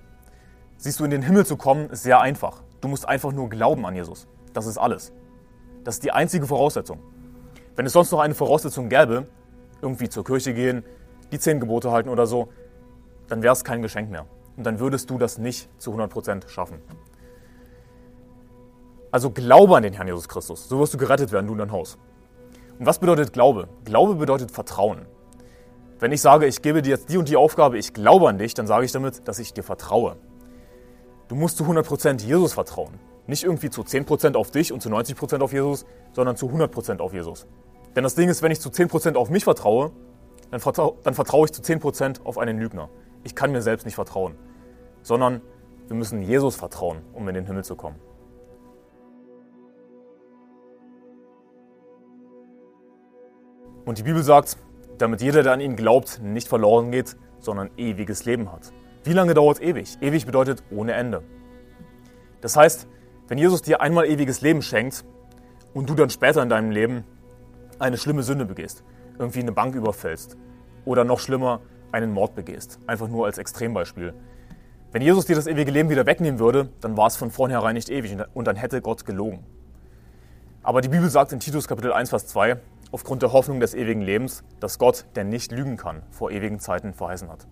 Siehst 0.78 1.00
du, 1.00 1.04
in 1.04 1.10
den 1.10 1.24
Himmel 1.24 1.46
zu 1.46 1.58
kommen, 1.58 1.90
ist 1.90 2.04
sehr 2.04 2.22
einfach. 2.22 2.62
Du 2.80 2.88
musst 2.88 3.08
einfach 3.08 3.32
nur 3.32 3.50
glauben 3.50 3.86
an 3.86 3.96
Jesus. 3.96 4.28
Das 4.54 4.68
ist 4.68 4.78
alles. 4.78 5.12
Das 5.84 5.96
ist 5.96 6.04
die 6.04 6.12
einzige 6.12 6.46
Voraussetzung. 6.46 7.00
Wenn 7.76 7.86
es 7.86 7.94
sonst 7.94 8.12
noch 8.12 8.20
eine 8.20 8.36
Voraussetzung 8.36 8.90
gäbe, 8.90 9.28
irgendwie 9.82 10.10
zur 10.10 10.24
Kirche 10.24 10.54
gehen, 10.54 10.84
die 11.32 11.40
zehn 11.40 11.60
Gebote 11.60 11.92
halten 11.92 12.10
oder 12.10 12.28
so, 12.28 12.50
dann 13.28 13.42
wäre 13.44 13.54
es 13.54 13.64
kein 13.64 13.82
Geschenk 13.82 14.10
mehr. 14.12 14.26
Und 14.58 14.66
dann 14.66 14.80
würdest 14.80 15.10
du 15.10 15.18
das 15.18 15.38
nicht 15.38 15.70
zu 15.82 15.94
100% 15.94 16.50
schaffen. 16.50 16.82
Also 19.12 19.30
glaube 19.30 19.76
an 19.76 19.84
den 19.84 19.94
Herrn 19.94 20.08
Jesus 20.08 20.28
Christus. 20.28 20.68
So 20.68 20.80
wirst 20.80 20.94
du 20.94 20.98
gerettet 20.98 21.32
werden, 21.32 21.48
du 21.48 21.54
und 21.54 21.60
dein 21.60 21.72
Haus. 21.72 21.98
Und 22.80 22.86
was 22.86 23.00
bedeutet 23.00 23.34
Glaube? 23.34 23.68
Glaube 23.86 24.16
bedeutet 24.16 24.52
Vertrauen. 24.52 25.06
Wenn 26.00 26.12
ich 26.12 26.22
sage, 26.22 26.48
ich 26.48 26.62
gebe 26.62 26.82
dir 26.82 26.90
jetzt 26.90 27.10
die 27.10 27.18
und 27.18 27.30
die 27.30 27.36
Aufgabe, 27.36 27.78
ich 27.78 27.94
glaube 27.94 28.28
an 28.28 28.38
dich, 28.38 28.54
dann 28.54 28.68
sage 28.68 28.86
ich 28.86 28.92
damit, 28.92 29.28
dass 29.28 29.38
ich 29.38 29.54
dir 29.54 29.64
vertraue. 29.64 30.18
Du 31.28 31.36
musst 31.36 31.58
zu 31.58 31.64
100% 31.64 32.22
Jesus 32.22 32.54
vertrauen. 32.54 33.00
Nicht 33.28 33.44
irgendwie 33.44 33.70
zu 33.70 33.84
10% 33.84 34.36
auf 34.36 34.52
dich 34.52 34.74
und 34.74 34.82
zu 34.82 34.90
90% 34.90 35.42
auf 35.42 35.54
Jesus, 35.54 35.86
sondern 36.14 36.36
zu 36.36 36.48
100% 36.48 37.00
auf 37.00 37.14
Jesus. 37.14 37.46
Denn 37.96 38.04
das 38.04 38.16
Ding 38.16 38.30
ist, 38.30 38.42
wenn 38.42 38.52
ich 38.52 38.60
zu 38.60 38.70
10% 38.70 39.16
auf 39.16 39.30
mich 39.30 39.44
vertraue, 39.44 39.92
dann, 40.50 40.60
vertrau 40.60 40.98
dann 41.04 41.14
vertraue 41.14 41.46
ich 41.46 41.52
zu 41.52 41.62
10% 41.62 42.24
auf 42.24 42.38
einen 42.38 42.60
Lügner. 42.60 42.90
Ich 43.24 43.36
kann 43.36 43.52
mir 43.52 43.62
selbst 43.62 43.86
nicht 43.86 43.96
vertrauen, 43.96 44.36
sondern 45.02 45.42
wir 45.88 45.96
müssen 45.96 46.22
Jesus 46.22 46.56
vertrauen, 46.56 47.02
um 47.14 47.28
in 47.28 47.36
den 47.36 47.46
Himmel 47.46 47.64
zu 47.64 47.76
kommen. 47.76 47.98
Und 53.86 53.98
die 53.98 54.04
Bibel 54.04 54.24
sagt, 54.24 54.58
damit 54.98 55.22
jeder, 55.22 55.44
der 55.44 55.54
an 55.54 55.60
ihn 55.60 55.76
glaubt, 55.76 56.22
nicht 56.22 56.48
verloren 56.48 56.92
geht, 56.92 57.18
sondern 57.40 57.72
ewiges 57.78 58.26
Leben 58.26 58.52
hat. 58.52 58.72
Wie 59.04 59.14
lange 59.14 59.34
dauert 59.34 59.62
ewig? 59.62 59.98
Ewig 60.00 60.26
bedeutet 60.26 60.64
ohne 60.70 60.94
Ende. 60.94 61.24
Das 62.40 62.56
heißt, 62.56 62.88
wenn 63.28 63.38
Jesus 63.38 63.62
dir 63.62 63.82
einmal 63.82 64.06
ewiges 64.06 64.42
Leben 64.42 64.62
schenkt 64.62 65.04
und 65.74 65.90
du 65.90 65.96
dann 65.96 66.10
später 66.10 66.44
in 66.44 66.50
deinem 66.50 66.72
Leben 66.72 67.04
eine 67.82 67.98
schlimme 67.98 68.24
Sünde 68.24 68.46
begehst, 68.46 68.84
irgendwie 69.20 69.40
eine 69.40 69.52
Bank 69.52 69.76
überfällst 69.76 70.38
oder 70.86 71.04
noch 71.04 71.20
schlimmer 71.20 71.62
einen 71.92 72.12
Mord 72.12 72.36
begehst, 72.36 72.80
einfach 72.88 73.08
nur 73.08 73.26
als 73.26 73.38
Extrembeispiel. 73.38 74.14
Wenn 74.92 75.02
Jesus 75.02 75.26
dir 75.26 75.36
das 75.36 75.48
ewige 75.48 75.72
Leben 75.72 75.90
wieder 75.90 76.06
wegnehmen 76.06 76.40
würde, 76.40 76.70
dann 76.82 76.98
war 76.98 77.08
es 77.08 77.16
von 77.16 77.32
vornherein 77.32 77.76
nicht 77.76 77.90
ewig 77.90 78.18
und 78.34 78.46
dann 78.46 78.56
hätte 78.56 78.82
Gott 78.82 79.06
gelogen. 79.06 79.46
Aber 80.64 80.82
die 80.82 80.90
Bibel 80.90 81.10
sagt 81.10 81.32
in 81.32 81.40
Titus 81.40 81.68
Kapitel 81.68 81.92
1, 81.92 82.10
Vers 82.10 82.28
2, 82.28 82.58
aufgrund 82.92 83.22
der 83.24 83.34
Hoffnung 83.34 83.60
des 83.60 83.74
ewigen 83.74 84.02
Lebens, 84.02 84.44
dass 84.60 84.78
Gott, 84.78 85.06
der 85.16 85.24
nicht 85.24 85.52
lügen 85.52 85.78
kann, 85.78 86.04
vor 86.12 86.30
ewigen 86.30 86.60
Zeiten 86.60 86.94
verheißen 86.94 87.30
hat. 87.30 87.48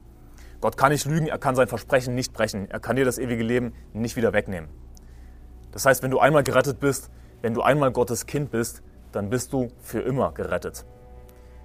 Gott 0.62 0.78
kann 0.78 0.92
nicht 0.92 1.06
lügen, 1.06 1.28
er 1.28 1.38
kann 1.38 1.56
sein 1.56 1.68
Versprechen 1.68 2.14
nicht 2.14 2.34
brechen, 2.34 2.70
er 2.70 2.80
kann 2.80 2.98
dir 2.98 3.06
das 3.06 3.18
ewige 3.18 3.44
Leben 3.44 3.74
nicht 3.94 4.16
wieder 4.18 4.34
wegnehmen. 4.34 4.70
Das 5.72 5.86
heißt, 5.86 6.04
wenn 6.04 6.12
du 6.12 6.20
einmal 6.20 6.44
gerettet 6.44 6.80
bist, 6.80 7.10
wenn 7.42 7.54
du 7.54 7.62
einmal 7.62 7.92
Gottes 7.92 8.26
Kind 8.26 8.52
bist, 8.52 8.84
dann 9.12 9.30
bist 9.30 9.54
du 9.54 9.70
für 9.80 10.00
immer 10.02 10.32
gerettet. 10.32 10.86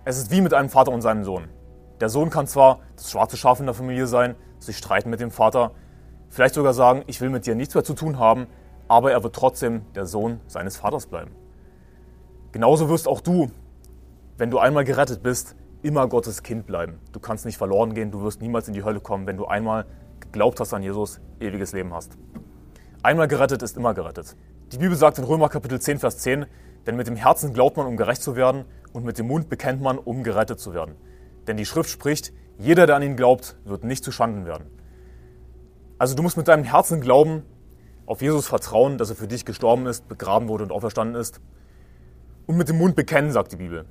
Es 0.05 0.19
ist 0.19 0.31
wie 0.31 0.41
mit 0.41 0.55
einem 0.55 0.69
Vater 0.69 0.93
und 0.93 1.03
seinem 1.03 1.25
Sohn. 1.25 1.49
Der 2.01 2.09
Sohn 2.09 2.31
kann 2.31 2.47
zwar 2.47 2.81
das 2.97 3.11
schwarze 3.11 3.37
Schaf 3.37 3.61
in 3.61 3.67
der 3.67 3.75
Familie 3.75 4.07
sein, 4.07 4.35
sich 4.59 4.77
streiten 4.77 5.11
mit 5.11 5.21
dem 5.21 5.31
Vater, 5.31 5.73
vielleicht 6.29 6.55
sogar 6.55 6.75
sagen, 6.75 7.05
ich 7.07 7.21
will 7.21 7.31
mit 7.31 7.47
dir 7.47 7.55
nichts 7.55 7.75
mehr 7.75 7.85
zu 7.85 7.95
tun 7.95 8.19
haben, 8.19 8.47
aber 8.89 9.13
er 9.13 9.23
wird 9.23 9.35
trotzdem 9.35 9.83
der 9.95 10.07
Sohn 10.07 10.41
seines 10.47 10.77
Vaters 10.77 11.07
bleiben. 11.07 11.31
Genauso 12.53 12.89
wirst 12.89 13.09
auch 13.09 13.21
du 13.21 13.51
wenn 14.37 14.51
du 14.51 14.59
einmal 14.59 14.85
gerettet 14.85 15.23
bist, 15.23 15.55
immer 15.83 16.09
Gottes 16.09 16.43
Kind 16.43 16.67
bleiben. 16.67 16.99
Du 17.13 17.21
kannst 17.21 17.45
nicht 17.45 17.57
verloren 17.57 17.95
gehen, 17.95 18.11
du 18.11 18.23
wirst 18.23 18.41
niemals 18.41 18.67
in 18.67 18.75
die 18.75 18.83
Hölle 18.83 19.01
kommen, 19.01 19.27
wenn 19.27 19.37
du 19.37 19.47
einmal 19.47 19.87
geglaubt 20.21 20.59
hast 20.59 20.75
an 20.75 20.83
Jesus, 20.83 21.21
ewiges 21.41 21.73
Leben 21.73 21.95
hast. 21.95 22.17
Einmal 23.03 23.29
gerettet 23.29 23.63
ist 23.63 23.77
immer 23.77 23.95
gerettet. 23.95 24.37
Die 24.73 24.79
Bibel 24.79 24.97
sagt 24.97 25.19
in 25.19 25.25
Römer 25.25 25.49
Kapitel 25.49 25.81
10, 25.81 25.99
Vers 25.99 26.19
10, 26.19 26.47
denn 26.87 26.97
mit 26.97 27.07
dem 27.07 27.17
Herzen 27.17 27.53
glaubt 27.53 27.77
man, 27.77 27.87
um 27.87 27.97
gerecht 27.97 28.23
zu 28.23 28.37
werden, 28.37 28.65
und 28.93 29.05
mit 29.05 29.19
dem 29.19 29.27
Mund 29.27 29.49
bekennt 29.49 29.83
man, 29.83 29.99
um 29.99 30.23
gerettet 30.23 30.61
zu 30.61 30.73
werden. 30.73 30.95
Denn 31.47 31.57
die 31.57 31.67
Schrift 31.67 31.91
spricht, 31.91 32.33
jeder, 32.59 32.87
der 32.87 32.97
an 32.97 33.03
ihn 33.03 33.17
glaubt, 33.17 33.57
wird 33.65 33.85
nicht 33.85 34.05
zu 34.05 34.13
Schanden 34.13 34.47
werden. 34.47 34.67
Also 35.99 36.15
du 36.15 36.23
musst 36.23 36.37
mit 36.37 36.49
deinem 36.49 36.65
Herzen 36.65 37.01
glauben, 37.01 37.43
auf 38.07 38.23
Jesus 38.23 38.47
vertrauen, 38.47 38.99
dass 38.99 39.11
er 39.11 39.17
für 39.17 39.27
dich 39.27 39.45
gestorben 39.45 39.87
ist, 39.87 40.09
begraben 40.09 40.49
wurde 40.49 40.65
und 40.65 40.73
auferstanden 40.73 41.21
ist. 41.21 41.41
Und 42.47 42.57
mit 42.57 42.69
dem 42.69 42.79
Mund 42.79 42.95
bekennen, 42.95 43.33
sagt 43.33 43.53
die 43.53 43.57
Bibel. 43.57 43.87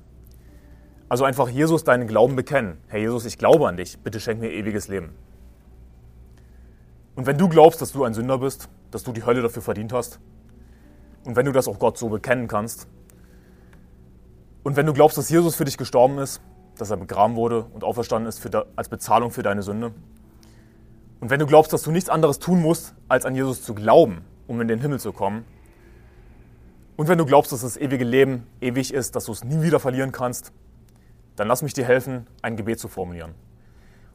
Also 1.08 1.24
einfach 1.24 1.48
Jesus 1.48 1.84
deinen 1.84 2.06
Glauben 2.06 2.36
bekennen. 2.36 2.78
Herr 2.88 3.00
Jesus, 3.00 3.24
ich 3.24 3.36
glaube 3.36 3.68
an 3.68 3.76
dich, 3.76 3.98
bitte 3.98 4.20
schenk 4.20 4.40
mir 4.40 4.50
ewiges 4.50 4.88
Leben. 4.88 5.14
Und 7.14 7.26
wenn 7.26 7.38
du 7.38 7.48
glaubst, 7.48 7.82
dass 7.82 7.92
du 7.92 8.04
ein 8.04 8.14
Sünder 8.14 8.38
bist, 8.38 8.68
dass 8.90 9.02
du 9.02 9.12
die 9.12 9.24
Hölle 9.24 9.42
dafür 9.42 9.62
verdient 9.62 9.92
hast, 9.92 10.20
und 11.24 11.36
wenn 11.36 11.46
du 11.46 11.52
das 11.52 11.68
auch 11.68 11.78
Gott 11.78 11.98
so 11.98 12.08
bekennen 12.08 12.48
kannst, 12.48 12.88
und 14.62 14.76
wenn 14.76 14.86
du 14.86 14.94
glaubst, 14.94 15.18
dass 15.18 15.28
Jesus 15.28 15.56
für 15.56 15.64
dich 15.64 15.76
gestorben 15.76 16.18
ist, 16.18 16.40
dass 16.78 16.90
er 16.90 16.96
begraben 16.96 17.36
wurde 17.36 17.64
und 17.64 17.84
auferstanden 17.84 18.28
ist 18.28 18.38
für, 18.38 18.66
als 18.76 18.88
Bezahlung 18.88 19.30
für 19.30 19.42
deine 19.42 19.62
Sünde, 19.62 19.92
und 21.20 21.30
wenn 21.30 21.40
du 21.40 21.46
glaubst, 21.46 21.72
dass 21.72 21.82
du 21.82 21.90
nichts 21.90 22.10
anderes 22.10 22.38
tun 22.38 22.60
musst, 22.60 22.94
als 23.08 23.24
an 23.24 23.34
Jesus 23.34 23.62
zu 23.62 23.74
glauben, 23.74 24.24
um 24.46 24.60
in 24.60 24.68
den 24.68 24.80
Himmel 24.80 25.00
zu 25.00 25.12
kommen, 25.12 25.44
und 26.96 27.08
wenn 27.08 27.18
du 27.18 27.26
glaubst, 27.26 27.50
dass 27.50 27.62
das 27.62 27.76
ewige 27.76 28.04
Leben 28.04 28.46
ewig 28.60 28.94
ist, 28.94 29.16
dass 29.16 29.24
du 29.24 29.32
es 29.32 29.42
nie 29.42 29.62
wieder 29.62 29.80
verlieren 29.80 30.12
kannst, 30.12 30.52
dann 31.34 31.48
lass 31.48 31.62
mich 31.62 31.74
dir 31.74 31.84
helfen, 31.84 32.26
ein 32.40 32.56
Gebet 32.56 32.78
zu 32.78 32.88
formulieren. 32.88 33.34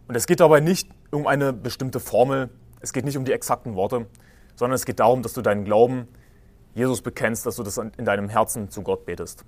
Und 0.08 0.16
es 0.16 0.28
geht 0.28 0.40
dabei 0.40 0.62
nicht 0.62 0.90
um 1.12 1.28
eine 1.28 1.52
bestimmte 1.52 2.00
Formel, 2.00 2.50
es 2.80 2.94
geht 2.94 3.04
nicht 3.04 3.18
um 3.18 3.26
die 3.26 3.34
exakten 3.34 3.76
Worte, 3.76 4.08
sondern 4.56 4.76
es 4.76 4.86
geht 4.86 5.00
darum, 5.00 5.22
dass 5.24 5.34
du 5.34 5.42
deinen 5.42 5.66
Glauben 5.66 6.08
Jesus 6.76 7.02
bekennst, 7.02 7.46
dass 7.46 7.56
du 7.56 7.64
das 7.64 7.78
in 7.78 8.06
deinem 8.06 8.30
Herzen 8.30 8.70
zu 8.70 8.82
Gott 8.82 9.06
betest. 9.06 9.46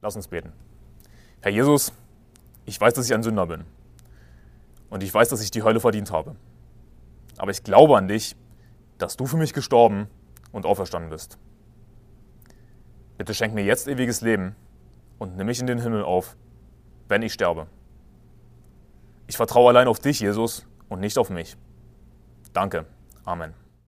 Lass 0.00 0.16
uns 0.16 0.28
beten. 0.28 0.52
Herr 1.40 1.52
Jesus, 1.52 1.92
ich 2.64 2.80
weiß, 2.80 2.94
dass 2.94 3.06
ich 3.06 3.14
ein 3.14 3.22
Sünder 3.22 3.46
bin. 3.46 3.64
Und 4.90 5.02
ich 5.02 5.12
weiß, 5.12 5.28
dass 5.28 5.42
ich 5.42 5.50
die 5.50 5.62
Hölle 5.62 5.80
verdient 5.80 6.10
habe. 6.10 6.36
Aber 7.38 7.50
ich 7.50 7.62
glaube 7.62 7.96
an 7.96 8.08
dich, 8.08 8.36
dass 8.98 9.16
du 9.16 9.26
für 9.26 9.36
mich 9.36 9.52
gestorben 9.52 10.08
und 10.52 10.64
auferstanden 10.64 11.10
bist. 11.10 11.38
Bitte 13.18 13.34
schenk 13.34 13.54
mir 13.54 13.64
jetzt 13.64 13.88
ewiges 13.88 14.20
Leben 14.20 14.54
und 15.18 15.36
nimm 15.36 15.46
mich 15.46 15.60
in 15.60 15.66
den 15.66 15.80
Himmel 15.80 16.02
auf, 16.02 16.36
wenn 17.08 17.22
ich 17.22 17.32
sterbe. 17.32 17.66
Ich 19.26 19.36
vertraue 19.36 19.70
allein 19.70 19.88
auf 19.88 19.98
dich, 19.98 20.20
Jesus, 20.20 20.66
und 20.88 21.00
nicht 21.00 21.18
auf 21.18 21.30
mich. 21.30 21.56
Danke. 22.52 22.86
Amen. 23.24 23.65